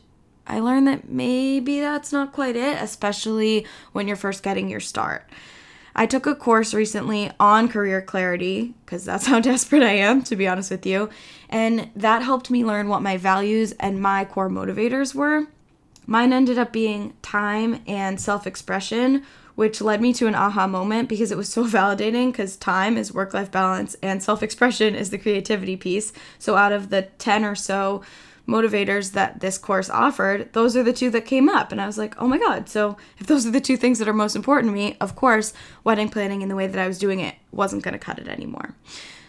I 0.47 0.61
learned 0.61 0.87
that 0.89 1.09
maybe 1.09 1.81
that's 1.81 2.13
not 2.13 2.33
quite 2.33 2.57
it, 2.57 2.81
especially 2.81 3.67
when 3.93 4.07
you're 4.07 4.17
first 4.17 4.43
getting 4.43 4.69
your 4.69 4.81
start. 4.81 5.29
I 5.95 6.07
took 6.07 6.27
a 6.27 6.35
course 6.35 6.73
recently 6.73 7.31
on 7.41 7.69
career 7.69 8.01
clarity 8.01 8.75
because 8.85 9.05
that's 9.05 9.27
how 9.27 9.41
desperate 9.41 9.83
I 9.83 9.95
am, 9.95 10.23
to 10.25 10.37
be 10.37 10.47
honest 10.49 10.71
with 10.71 10.87
you. 10.87 11.11
And 11.49 11.91
that 11.97 12.23
helped 12.23 12.51
me 12.51 12.65
learn 12.65 12.89
what 12.89 13.03
my 13.03 13.17
values 13.17 13.73
and 13.73 14.01
my 14.01 14.25
core 14.25 14.49
motivators 14.49 15.15
were. 15.15 15.47
Mine 16.11 16.33
ended 16.33 16.59
up 16.59 16.73
being 16.73 17.15
time 17.23 17.83
and 17.87 18.21
self 18.21 18.45
expression, 18.45 19.23
which 19.55 19.81
led 19.81 20.01
me 20.01 20.13
to 20.15 20.27
an 20.27 20.35
aha 20.35 20.67
moment 20.67 21.09
because 21.09 21.31
it 21.31 21.39
was 21.39 21.49
so 21.49 21.65
validating 21.79 22.33
because 22.33 22.57
time 22.57 22.97
is 22.97 23.15
work 23.15 23.33
life 23.33 23.53
balance 23.53 23.95
and 24.03 24.21
self 24.21 24.43
expression 24.43 24.97
is 24.97 25.11
the 25.11 25.19
creativity 25.19 25.77
piece. 25.77 26.13
So, 26.37 26.57
out 26.57 26.73
of 26.73 26.91
the 26.91 27.03
10 27.19 27.45
or 27.45 27.55
so 27.55 28.03
motivators 28.49 29.13
that 29.13 29.39
this 29.39 29.57
course 29.57 29.89
offered, 29.89 30.53
those 30.53 30.77
are 30.77 30.83
the 30.83 30.93
two 30.93 31.11
that 31.11 31.27
came 31.27 31.49
up. 31.49 31.71
And 31.71 31.81
I 31.81 31.87
was 31.87 31.97
like, 31.97 32.21
oh 32.21 32.27
my 32.27 32.39
God. 32.39 32.69
So, 32.69 32.97
if 33.19 33.29
those 33.29 33.47
are 33.47 33.53
the 33.53 33.61
two 33.61 33.77
things 33.77 34.01
that 34.01 34.09
are 34.09 34.13
most 34.13 34.35
important 34.35 34.73
to 34.73 34.75
me, 34.75 34.97
of 35.01 35.15
course, 35.15 35.53
wedding 35.85 36.09
planning 36.09 36.43
and 36.43 36.51
the 36.51 36.57
way 36.57 36.67
that 36.67 36.81
I 36.81 36.89
was 36.89 36.99
doing 36.99 37.21
it 37.21 37.37
wasn't 37.53 37.85
going 37.85 37.93
to 37.93 38.01
cut 38.01 38.19
it 38.19 38.27
anymore. 38.27 38.75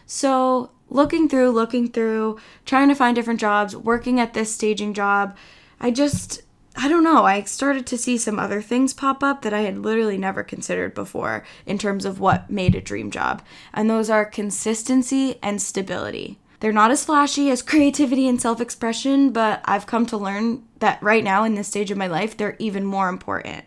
So, 0.08 0.72
looking 0.90 1.30
through, 1.30 1.52
looking 1.52 1.92
through, 1.92 2.40
trying 2.66 2.88
to 2.88 2.96
find 2.96 3.16
different 3.16 3.40
jobs, 3.40 3.76
working 3.76 4.20
at 4.20 4.34
this 4.34 4.52
staging 4.52 4.96
job, 4.96 5.38
I 5.80 5.92
just 5.92 6.42
I 6.84 6.88
don't 6.88 7.04
know, 7.04 7.26
I 7.26 7.44
started 7.44 7.86
to 7.86 7.98
see 7.98 8.18
some 8.18 8.40
other 8.40 8.60
things 8.60 8.92
pop 8.92 9.22
up 9.22 9.44
that 9.44 9.54
I 9.54 9.62
had 9.62 9.78
literally 9.78 10.18
never 10.18 10.42
considered 10.42 10.96
before 10.96 11.44
in 11.68 11.78
terms 11.78 12.06
of 12.06 12.20
what 12.20 12.50
made 12.50 12.74
a 12.74 12.82
dream 12.82 13.12
job. 13.12 13.44
And 13.72 13.88
those 13.88 14.10
are 14.10 14.26
consistency 14.26 15.38
and 15.44 15.62
stability. 15.62 16.40
They're 16.60 16.72
not 16.72 16.90
as 16.90 17.06
flashy 17.06 17.52
as 17.52 17.62
creativity 17.62 18.28
and 18.28 18.42
self 18.42 18.60
expression, 18.60 19.30
but 19.32 19.62
I've 19.66 19.86
come 19.86 20.08
to 20.08 20.18
learn 20.18 20.64
that 20.80 21.02
right 21.04 21.24
now 21.24 21.44
in 21.44 21.54
this 21.54 21.68
stage 21.68 21.92
of 21.92 22.00
my 22.00 22.08
life, 22.08 22.36
they're 22.36 22.56
even 22.58 22.84
more 22.84 23.10
important. 23.10 23.66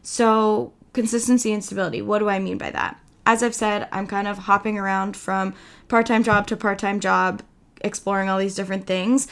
So, 0.00 0.72
consistency 0.94 1.52
and 1.52 1.62
stability, 1.62 2.00
what 2.00 2.20
do 2.20 2.30
I 2.30 2.38
mean 2.38 2.56
by 2.56 2.70
that? 2.70 2.98
As 3.26 3.42
I've 3.42 3.54
said, 3.54 3.86
I'm 3.92 4.06
kind 4.06 4.26
of 4.26 4.38
hopping 4.38 4.78
around 4.78 5.14
from 5.14 5.52
part 5.88 6.06
time 6.06 6.22
job 6.22 6.46
to 6.46 6.56
part 6.56 6.78
time 6.78 7.00
job, 7.00 7.42
exploring 7.82 8.30
all 8.30 8.38
these 8.38 8.54
different 8.54 8.86
things 8.86 9.28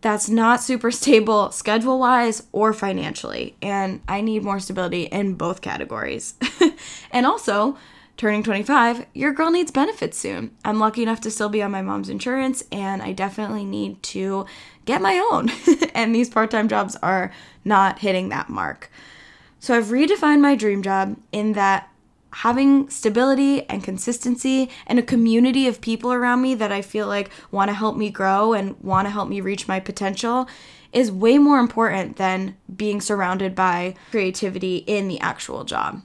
that's 0.00 0.28
not 0.28 0.62
super 0.62 0.90
stable 0.90 1.50
schedule 1.50 1.98
wise 1.98 2.46
or 2.52 2.72
financially. 2.72 3.56
And 3.62 4.00
I 4.08 4.20
need 4.20 4.42
more 4.42 4.60
stability 4.60 5.04
in 5.04 5.34
both 5.34 5.60
categories. 5.60 6.34
and 7.10 7.26
also, 7.26 7.76
turning 8.16 8.42
25, 8.42 9.06
your 9.14 9.32
girl 9.32 9.50
needs 9.50 9.70
benefits 9.70 10.18
soon. 10.18 10.50
I'm 10.64 10.78
lucky 10.78 11.02
enough 11.02 11.20
to 11.22 11.30
still 11.30 11.48
be 11.48 11.62
on 11.62 11.70
my 11.70 11.82
mom's 11.82 12.08
insurance, 12.08 12.64
and 12.72 13.00
I 13.00 13.12
definitely 13.12 13.64
need 13.64 14.02
to 14.04 14.44
get 14.84 15.00
my 15.00 15.18
own. 15.30 15.50
and 15.94 16.14
these 16.14 16.28
part 16.28 16.50
time 16.50 16.68
jobs 16.68 16.96
are 16.96 17.32
not 17.64 18.00
hitting 18.00 18.28
that 18.28 18.48
mark. 18.48 18.90
So 19.60 19.76
I've 19.76 19.86
redefined 19.86 20.40
my 20.40 20.54
dream 20.54 20.82
job 20.82 21.16
in 21.32 21.52
that 21.52 21.90
having 22.30 22.88
stability 22.90 23.62
and 23.68 23.82
consistency 23.82 24.70
and 24.86 24.98
a 24.98 25.02
community 25.02 25.66
of 25.66 25.80
people 25.80 26.12
around 26.12 26.42
me 26.42 26.54
that 26.54 26.72
I 26.72 26.82
feel 26.82 27.06
like 27.06 27.30
want 27.50 27.68
to 27.68 27.74
help 27.74 27.96
me 27.96 28.10
grow 28.10 28.52
and 28.52 28.78
want 28.80 29.06
to 29.06 29.10
help 29.10 29.28
me 29.28 29.40
reach 29.40 29.68
my 29.68 29.80
potential 29.80 30.48
is 30.92 31.12
way 31.12 31.38
more 31.38 31.58
important 31.58 32.16
than 32.16 32.56
being 32.74 33.00
surrounded 33.00 33.54
by 33.54 33.94
creativity 34.10 34.78
in 34.78 35.08
the 35.08 35.20
actual 35.20 35.64
job 35.64 36.02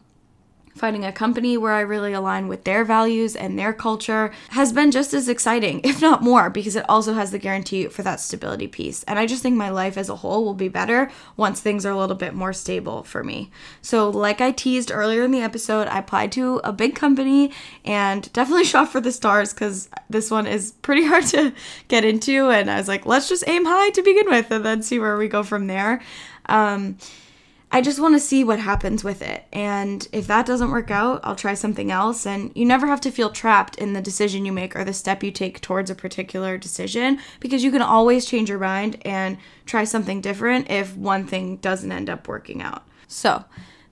finding 0.76 1.06
a 1.06 1.12
company 1.12 1.58
where 1.58 1.74
I 1.74 1.82
really 1.82 2.14
align 2.14 2.48
with 2.48 2.64
their 2.64 2.84
values 2.84 3.36
and 3.36 3.58
their 3.58 3.74
culture 3.74 4.32
has 4.50 4.74
been 4.74 4.92
just 4.92 5.14
as 5.14 5.30
exciting, 5.30 5.82
if 5.84 6.02
not 6.02 6.22
more, 6.22 6.50
because 6.50 6.76
it 6.76 6.86
also 6.90 7.14
has 7.14 7.32
the 7.32 7.40
guarantee 7.40 7.88
for 7.88 8.04
that 8.04 8.20
stability 8.20 8.68
piece. 8.68 9.04
And 9.04 9.20
I 9.20 9.26
just 9.26 9.44
think 9.44 9.56
my 9.56 9.70
life 9.70 9.98
as 9.98 10.10
a 10.10 10.18
whole 10.18 10.44
will 10.44 10.54
be 10.54 10.68
better 10.68 11.12
once 11.38 11.60
things 11.60 11.86
are 11.86 11.92
a 11.92 11.98
little 11.98 12.16
bit 12.16 12.34
more 12.34 12.54
stable 12.54 13.04
for 13.04 13.24
me. 13.24 13.52
So, 13.82 14.10
like 14.10 14.42
I 14.42 14.52
teased 14.52 14.92
earlier 14.92 15.24
in 15.24 15.32
the 15.32 15.42
episode, 15.42 15.88
I 15.88 16.00
applied 16.00 16.32
to 16.34 16.62
a 16.64 16.74
big 16.74 16.96
company 16.96 17.52
and 17.86 18.32
definitely 18.34 18.64
shot 18.74 18.92
for 18.92 19.02
the 19.02 19.12
stars 19.12 19.54
because 19.54 19.90
this 20.10 20.32
one 20.32 20.48
is 20.48 20.74
pretty 20.82 21.06
hard 21.08 21.26
to 21.28 21.54
get 21.88 22.06
into. 22.06 22.50
And 22.50 22.70
I 22.70 22.78
was 22.78 22.88
like, 22.88 23.06
let's 23.06 23.30
just 23.30 23.44
aim 23.48 23.66
high 23.66 23.92
to 23.92 24.02
begin 24.02 24.30
with 24.30 24.52
and 24.52 24.66
then 24.66 24.82
see 24.82 25.00
where 25.00 25.18
we 25.18 25.28
go 25.28 25.44
from 25.44 25.68
there. 25.68 26.02
Um, 26.48 26.98
I 27.74 27.82
just 27.82 28.00
want 28.00 28.14
to 28.14 28.20
see 28.20 28.44
what 28.44 28.60
happens 28.60 29.04
with 29.04 29.24
it. 29.24 29.46
And 29.52 30.08
if 30.12 30.28
that 30.28 30.46
doesn't 30.46 30.70
work 30.70 30.92
out, 30.92 31.22
I'll 31.24 31.36
try 31.36 31.56
something 31.56 31.90
else. 31.90 32.24
And 32.28 32.52
you 32.54 32.66
never 32.66 32.86
have 32.86 33.02
to 33.02 33.12
feel 33.12 33.32
trapped 33.32 33.80
in 33.80 33.94
the 33.94 34.02
decision 34.02 34.46
you 34.46 34.52
make 34.52 34.76
or 34.76 34.84
the 34.84 34.94
step 34.94 35.24
you 35.24 35.32
take 35.32 35.60
towards 35.60 35.90
a 35.90 35.96
particular 35.96 36.56
decision 36.56 37.20
because 37.40 37.64
you 37.64 37.72
can 37.72 37.82
always 37.82 38.28
change 38.28 38.48
your 38.48 38.60
mind 38.60 39.02
and 39.04 39.40
try 39.66 39.86
something 39.86 40.22
different 40.22 40.70
if 40.70 40.96
one 40.96 41.26
thing 41.26 41.58
doesn't 41.58 41.92
end 41.92 42.12
up 42.12 42.28
working 42.28 42.62
out. 42.62 42.84
So, 43.08 43.44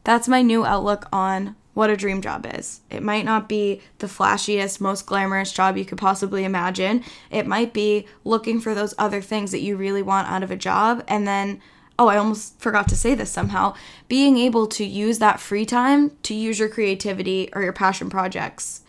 that's 0.04 0.28
my 0.28 0.44
new 0.44 0.64
outlook 0.64 1.08
on 1.12 1.56
what 1.74 1.90
a 1.90 1.98
dream 1.98 2.22
job 2.22 2.46
is. 2.54 2.82
It 2.92 3.02
might 3.02 3.26
not 3.26 3.50
be 3.50 3.82
the 3.98 4.08
flashiest, 4.08 4.80
most 4.80 5.08
glamorous 5.08 5.52
job 5.52 5.76
you 5.76 5.86
could 5.86 5.98
possibly 5.98 6.44
imagine. 6.44 7.04
It 7.32 7.48
might 7.48 7.74
be 7.74 8.06
looking 8.24 8.60
for 8.60 8.76
those 8.76 8.94
other 9.00 9.22
things 9.22 9.50
that 9.52 9.62
you 9.62 9.76
really 9.76 10.04
want 10.04 10.30
out 10.30 10.44
of 10.44 10.52
a 10.52 10.56
job 10.56 11.04
and 11.08 11.28
then 11.28 11.62
oh, 12.00 12.08
I 12.08 12.18
almost 12.18 12.60
forgot 12.60 12.88
to 12.90 12.96
say 12.96 13.16
this 13.16 13.32
somehow, 13.32 13.76
being 14.08 14.38
able 14.38 14.68
to 14.68 14.86
use 14.86 15.20
that 15.20 15.40
free 15.40 15.66
time 15.66 16.12
to 16.24 16.34
use 16.34 16.60
your 16.60 16.70
creativity 16.70 17.50
or 17.54 17.62
your 17.62 17.74
passion 17.74 18.10
projects 18.10 18.82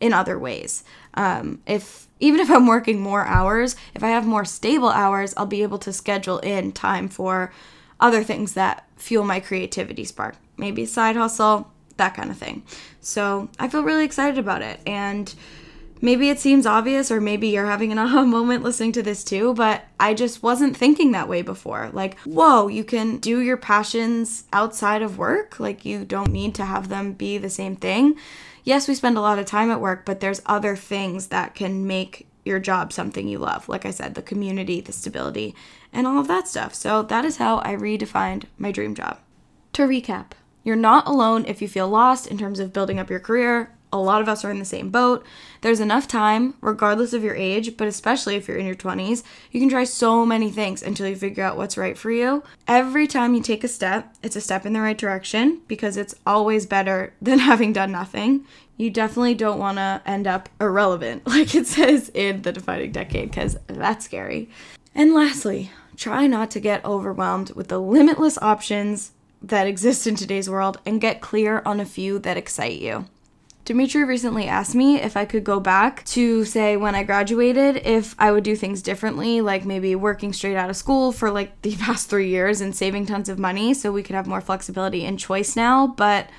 in 0.00 0.12
other 0.12 0.38
ways. 0.38 0.84
Um, 1.14 1.62
if 1.66 2.06
even 2.18 2.40
if 2.40 2.50
I'm 2.50 2.66
working 2.66 3.00
more 3.00 3.26
hours, 3.26 3.76
if 3.94 4.02
I 4.02 4.08
have 4.08 4.26
more 4.26 4.44
stable 4.44 4.88
hours, 4.88 5.34
I'll 5.36 5.46
be 5.46 5.62
able 5.62 5.78
to 5.78 5.92
schedule 5.92 6.38
in 6.38 6.72
time 6.72 7.08
for 7.08 7.52
other 8.00 8.22
things 8.22 8.54
that 8.54 8.86
fuel 8.96 9.24
my 9.24 9.40
creativity 9.40 10.04
spark. 10.04 10.36
Maybe 10.56 10.86
side 10.86 11.16
hustle, 11.16 11.70
that 11.96 12.14
kind 12.14 12.30
of 12.30 12.38
thing. 12.38 12.62
So 13.00 13.48
I 13.58 13.68
feel 13.68 13.82
really 13.82 14.04
excited 14.04 14.38
about 14.38 14.62
it. 14.62 14.80
And 14.86 15.34
maybe 16.00 16.28
it 16.28 16.38
seems 16.38 16.66
obvious 16.66 17.10
or 17.10 17.20
maybe 17.20 17.48
you're 17.48 17.66
having 17.66 17.92
an 17.92 17.98
aha 17.98 18.24
moment 18.24 18.62
listening 18.62 18.92
to 18.92 19.02
this 19.02 19.24
too, 19.24 19.54
but 19.54 19.84
I 19.98 20.14
just 20.14 20.42
wasn't 20.42 20.76
thinking 20.76 21.12
that 21.12 21.28
way 21.28 21.42
before. 21.42 21.90
Like, 21.92 22.18
whoa, 22.20 22.68
you 22.68 22.84
can 22.84 23.18
do 23.18 23.40
your 23.40 23.56
passions 23.56 24.44
outside 24.52 25.02
of 25.02 25.18
work. 25.18 25.60
Like, 25.60 25.84
you 25.84 26.04
don't 26.04 26.32
need 26.32 26.54
to 26.56 26.64
have 26.64 26.88
them 26.88 27.12
be 27.12 27.38
the 27.38 27.50
same 27.50 27.76
thing. 27.76 28.16
Yes, 28.64 28.88
we 28.88 28.94
spend 28.94 29.16
a 29.16 29.20
lot 29.20 29.38
of 29.38 29.46
time 29.46 29.70
at 29.70 29.80
work, 29.80 30.04
but 30.04 30.20
there's 30.20 30.42
other 30.46 30.74
things 30.74 31.28
that 31.28 31.54
can 31.54 31.86
make 31.86 32.26
your 32.44 32.58
job 32.58 32.92
something 32.92 33.28
you 33.28 33.38
love. 33.38 33.68
Like 33.68 33.84
I 33.84 33.90
said, 33.90 34.14
the 34.14 34.22
community, 34.22 34.80
the 34.80 34.92
stability, 34.92 35.54
and 35.92 36.06
all 36.06 36.18
of 36.18 36.28
that 36.28 36.48
stuff. 36.48 36.74
So 36.74 37.02
that 37.02 37.24
is 37.24 37.36
how 37.36 37.58
I 37.58 37.74
redefined 37.74 38.44
my 38.58 38.72
dream 38.72 38.94
job. 38.94 39.18
To 39.74 39.82
recap, 39.82 40.32
you're 40.64 40.76
not 40.76 41.06
alone 41.06 41.44
if 41.46 41.60
you 41.60 41.68
feel 41.68 41.88
lost 41.88 42.26
in 42.26 42.38
terms 42.38 42.58
of 42.58 42.72
building 42.72 42.98
up 42.98 43.10
your 43.10 43.20
career 43.20 43.75
a 43.92 43.98
lot 43.98 44.20
of 44.20 44.28
us 44.28 44.44
are 44.44 44.50
in 44.50 44.58
the 44.58 44.64
same 44.64 44.90
boat. 44.90 45.24
There's 45.60 45.80
enough 45.80 46.08
time, 46.08 46.54
regardless 46.60 47.12
of 47.12 47.22
your 47.22 47.34
age, 47.34 47.76
but 47.76 47.88
especially 47.88 48.36
if 48.36 48.48
you're 48.48 48.56
in 48.56 48.66
your 48.66 48.74
20s, 48.74 49.22
you 49.50 49.60
can 49.60 49.68
try 49.68 49.84
so 49.84 50.26
many 50.26 50.50
things 50.50 50.82
until 50.82 51.08
you 51.08 51.16
figure 51.16 51.44
out 51.44 51.56
what's 51.56 51.76
right 51.76 51.96
for 51.96 52.10
you. 52.10 52.42
Every 52.68 53.06
time 53.06 53.34
you 53.34 53.42
take 53.42 53.64
a 53.64 53.68
step, 53.68 54.14
it's 54.22 54.36
a 54.36 54.40
step 54.40 54.66
in 54.66 54.72
the 54.72 54.80
right 54.80 54.98
direction 54.98 55.60
because 55.68 55.96
it's 55.96 56.14
always 56.26 56.66
better 56.66 57.14
than 57.22 57.38
having 57.38 57.72
done 57.72 57.92
nothing. 57.92 58.44
You 58.76 58.90
definitely 58.90 59.34
don't 59.34 59.58
want 59.58 59.78
to 59.78 60.02
end 60.04 60.26
up 60.26 60.48
irrelevant, 60.60 61.26
like 61.26 61.54
it 61.54 61.66
says 61.66 62.10
in 62.14 62.42
the 62.42 62.52
defining 62.52 62.92
decade, 62.92 63.30
because 63.30 63.56
that's 63.66 64.04
scary. 64.04 64.50
And 64.94 65.14
lastly, 65.14 65.70
try 65.96 66.26
not 66.26 66.50
to 66.52 66.60
get 66.60 66.84
overwhelmed 66.84 67.52
with 67.52 67.68
the 67.68 67.80
limitless 67.80 68.38
options 68.38 69.12
that 69.42 69.66
exist 69.66 70.06
in 70.06 70.16
today's 70.16 70.50
world 70.50 70.78
and 70.84 71.00
get 71.00 71.20
clear 71.20 71.62
on 71.64 71.80
a 71.80 71.84
few 71.84 72.18
that 72.20 72.36
excite 72.36 72.80
you. 72.80 73.06
Dimitri 73.66 74.04
recently 74.04 74.46
asked 74.46 74.76
me 74.76 75.00
if 75.00 75.16
I 75.16 75.24
could 75.24 75.42
go 75.42 75.58
back 75.58 76.04
to 76.04 76.44
say 76.44 76.76
when 76.76 76.94
I 76.94 77.02
graduated, 77.02 77.78
if 77.84 78.14
I 78.16 78.30
would 78.30 78.44
do 78.44 78.54
things 78.54 78.80
differently, 78.80 79.40
like 79.40 79.64
maybe 79.64 79.96
working 79.96 80.32
straight 80.32 80.56
out 80.56 80.70
of 80.70 80.76
school 80.76 81.10
for 81.10 81.32
like 81.32 81.60
the 81.62 81.74
past 81.74 82.08
three 82.08 82.28
years 82.28 82.60
and 82.60 82.76
saving 82.76 83.06
tons 83.06 83.28
of 83.28 83.40
money 83.40 83.74
so 83.74 83.90
we 83.90 84.04
could 84.04 84.14
have 84.14 84.28
more 84.28 84.40
flexibility 84.40 85.04
and 85.04 85.18
choice 85.18 85.56
now. 85.56 85.88
But 85.88 86.30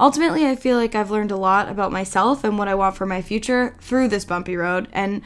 ultimately, 0.00 0.48
I 0.48 0.56
feel 0.56 0.76
like 0.76 0.96
I've 0.96 1.12
learned 1.12 1.30
a 1.30 1.36
lot 1.36 1.68
about 1.68 1.92
myself 1.92 2.42
and 2.42 2.58
what 2.58 2.66
I 2.66 2.74
want 2.74 2.96
for 2.96 3.06
my 3.06 3.22
future 3.22 3.76
through 3.80 4.08
this 4.08 4.24
bumpy 4.24 4.56
road, 4.56 4.88
and 4.92 5.22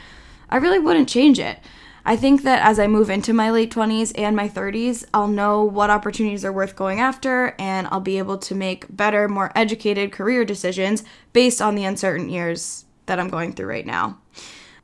I 0.51 0.59
really 0.59 0.79
wouldn't 0.79 1.09
change 1.09 1.39
it. 1.39 1.61
I 2.09 2.17
think 2.17 2.43
that 2.45 2.67
as 2.67 2.79
I 2.79 2.87
move 2.87 3.11
into 3.11 3.35
my 3.35 3.51
late 3.51 3.71
20s 3.71 4.13
and 4.17 4.35
my 4.35 4.49
30s, 4.49 5.05
I'll 5.13 5.29
know 5.29 5.63
what 5.63 5.91
opportunities 5.91 6.43
are 6.43 6.51
worth 6.51 6.75
going 6.75 7.01
after 7.01 7.55
and 7.59 7.87
I'll 7.89 8.01
be 8.01 8.17
able 8.17 8.39
to 8.39 8.55
make 8.55 8.87
better, 8.89 9.29
more 9.29 9.53
educated 9.55 10.11
career 10.11 10.47
decisions 10.47 11.05
based 11.35 11.61
on 11.61 11.75
the 11.75 11.85
uncertain 11.85 12.31
years 12.31 12.87
that 13.05 13.21
I'm 13.21 13.29
going 13.29 13.53
through 13.53 13.67
right 13.67 13.85
now. 13.85 14.17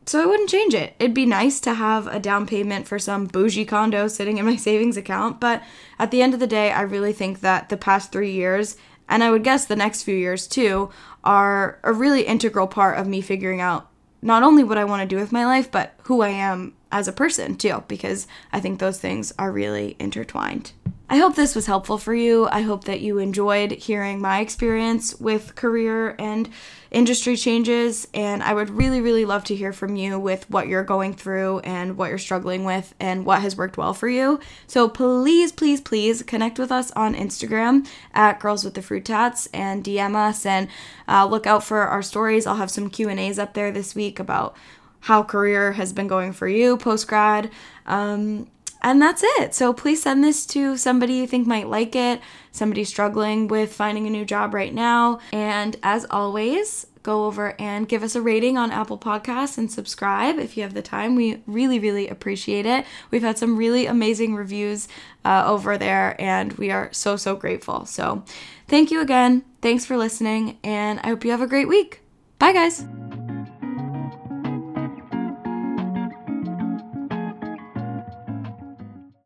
So 0.05 0.23
I 0.23 0.27
wouldn't 0.27 0.51
change 0.51 0.75
it. 0.75 0.97
It'd 0.99 1.15
be 1.15 1.25
nice 1.25 1.61
to 1.61 1.73
have 1.73 2.07
a 2.09 2.21
down 2.21 2.47
payment 2.47 2.87
for 2.87 2.99
some 2.99 3.25
bougie 3.25 3.65
condo 3.65 4.07
sitting 4.07 4.37
in 4.37 4.45
my 4.45 4.57
savings 4.69 4.99
account, 4.99 5.41
but 5.41 5.63
at 5.99 6.11
the 6.11 6.21
end 6.21 6.35
of 6.35 6.41
the 6.41 6.47
day, 6.47 6.73
I 6.73 6.83
really 6.83 7.15
think 7.15 7.41
that 7.41 7.71
the 7.71 7.79
past 7.79 8.13
three 8.13 8.33
years, 8.33 8.77
and 9.09 9.25
I 9.25 9.31
would 9.31 9.45
guess 9.45 9.65
the 9.65 9.77
next 9.77 10.03
few 10.03 10.15
years 10.15 10.47
too, 10.47 10.91
are 11.25 11.81
a 11.85 11.93
really 11.95 12.27
integral 12.27 12.67
part 12.67 12.99
of 12.99 13.07
me 13.07 13.23
figuring 13.23 13.63
out 13.63 13.89
not 14.25 14.43
only 14.43 14.65
what 14.65 14.79
I 14.79 14.85
want 14.85 15.03
to 15.03 15.15
do 15.15 15.21
with 15.21 15.33
my 15.33 15.45
life, 15.45 15.71
but 15.71 15.95
who 16.05 16.23
I 16.23 16.31
am 16.31 16.73
as 16.91 17.07
a 17.07 17.13
person 17.13 17.57
too, 17.57 17.85
because 17.87 18.27
I 18.53 18.59
think 18.59 18.79
those 18.79 18.99
things 18.99 19.35
are 19.39 19.53
really 19.53 19.97
intertwined. 20.01 20.73
I 21.07 21.19
hope 21.19 21.37
this 21.37 21.55
was 21.55 21.67
helpful 21.67 21.99
for 21.99 22.15
you. 22.15 22.49
I 22.51 22.63
hope 22.63 22.85
that 22.85 23.03
you 23.03 23.19
enjoyed 23.19 23.73
hearing 23.73 24.23
my 24.23 24.41
experience 24.41 25.15
with 25.21 25.55
career 25.55 26.17
and 26.19 26.49
industry 26.91 27.37
changes. 27.37 28.09
And 28.15 28.43
I 28.43 28.55
would 28.55 28.71
really, 28.71 29.03
really 29.03 29.27
love 29.27 29.45
to 29.45 29.55
hear 29.55 29.75
from 29.75 29.97
you 29.97 30.19
with 30.19 30.49
what 30.49 30.67
you're 30.67 30.83
going 30.83 31.13
through 31.13 31.59
and 31.59 31.99
what 31.99 32.09
you're 32.09 32.17
struggling 32.17 32.65
with 32.65 32.95
and 32.99 33.27
what 33.27 33.43
has 33.43 33.55
worked 33.55 33.77
well 33.77 33.93
for 33.93 34.09
you. 34.09 34.41
So 34.67 34.89
please, 34.89 35.53
please, 35.53 35.83
please 35.83 36.23
connect 36.23 36.59
with 36.59 36.73
us 36.73 36.91
on 36.93 37.15
Instagram 37.15 37.87
at 38.15 38.41
Girls 38.41 38.65
with 38.65 38.73
the 38.73 38.83
Fruit 38.83 39.05
Tats 39.05 39.47
and 39.53 39.85
DM 39.85 40.17
us 40.17 40.47
and 40.47 40.69
uh, 41.07 41.27
look 41.27 41.47
out 41.47 41.63
for 41.63 41.83
our 41.83 42.03
stories. 42.03 42.47
I'll 42.47 42.57
have 42.57 42.71
some 42.71 42.89
Q 42.89 43.11
and 43.11 43.21
A's 43.21 43.39
up 43.39 43.53
there 43.53 43.71
this 43.71 43.95
week 43.95 44.19
about 44.19 44.57
how 45.01 45.23
career 45.23 45.73
has 45.73 45.93
been 45.93 46.09
going 46.09 46.33
for 46.33 46.49
you 46.49 46.79
post 46.79 47.07
grad. 47.09 47.51
Um, 47.85 48.47
and 48.85 49.01
that's 49.01 49.25
it. 49.39 49.55
So 49.55 49.73
please 49.73 50.03
send 50.03 50.23
this 50.23 50.45
to 50.47 50.77
somebody 50.77 51.15
you 51.15 51.27
think 51.27 51.47
might 51.47 51.69
like 51.69 51.97
it, 51.97 52.21
somebody 52.53 52.85
struggling 52.85 53.49
with 53.49 53.73
finding 53.73 54.07
a 54.07 54.11
new 54.11 54.25
job 54.25 54.55
right 54.55 54.73
now. 54.73 55.19
And 55.33 55.77
as 55.83 56.07
always, 56.11 56.87
go 57.03 57.25
over 57.25 57.55
and 57.59 57.89
give 57.89 58.03
us 58.03 58.15
a 58.15 58.23
rating 58.23 58.59
on 58.59 58.71
Apple 58.71 58.99
Podcasts 58.99 59.59
and 59.59 59.71
subscribe 59.73 60.39
if 60.39 60.57
you 60.57 60.63
have 60.63 60.75
the 60.75 60.83
time. 60.83 61.17
We 61.17 61.43
really, 61.47 61.79
really 61.79 62.09
appreciate 62.09 62.67
it. 62.67 62.85
We've 63.11 63.23
had 63.23 63.39
some 63.39 63.57
really 63.57 63.87
amazing 63.87 64.35
reviews 64.35 64.87
uh, 65.25 65.45
over 65.47 65.79
there, 65.79 66.21
and 66.21 66.53
we 66.55 66.71
are 66.71 66.91
so, 66.93 67.17
so 67.17 67.37
grateful. 67.37 67.87
So 67.87 68.23
thank 68.69 68.91
you 68.91 69.01
again. 69.01 69.45
Thanks 69.63 69.87
for 69.87 69.97
listening, 69.97 70.59
and 70.63 71.01
I 71.01 71.09
hope 71.09 71.25
you 71.25 71.31
have 71.31 71.43
a 71.43 71.47
great 71.47 71.69
week. 71.69 72.03
Bye, 72.39 72.53
guys. 72.53 72.85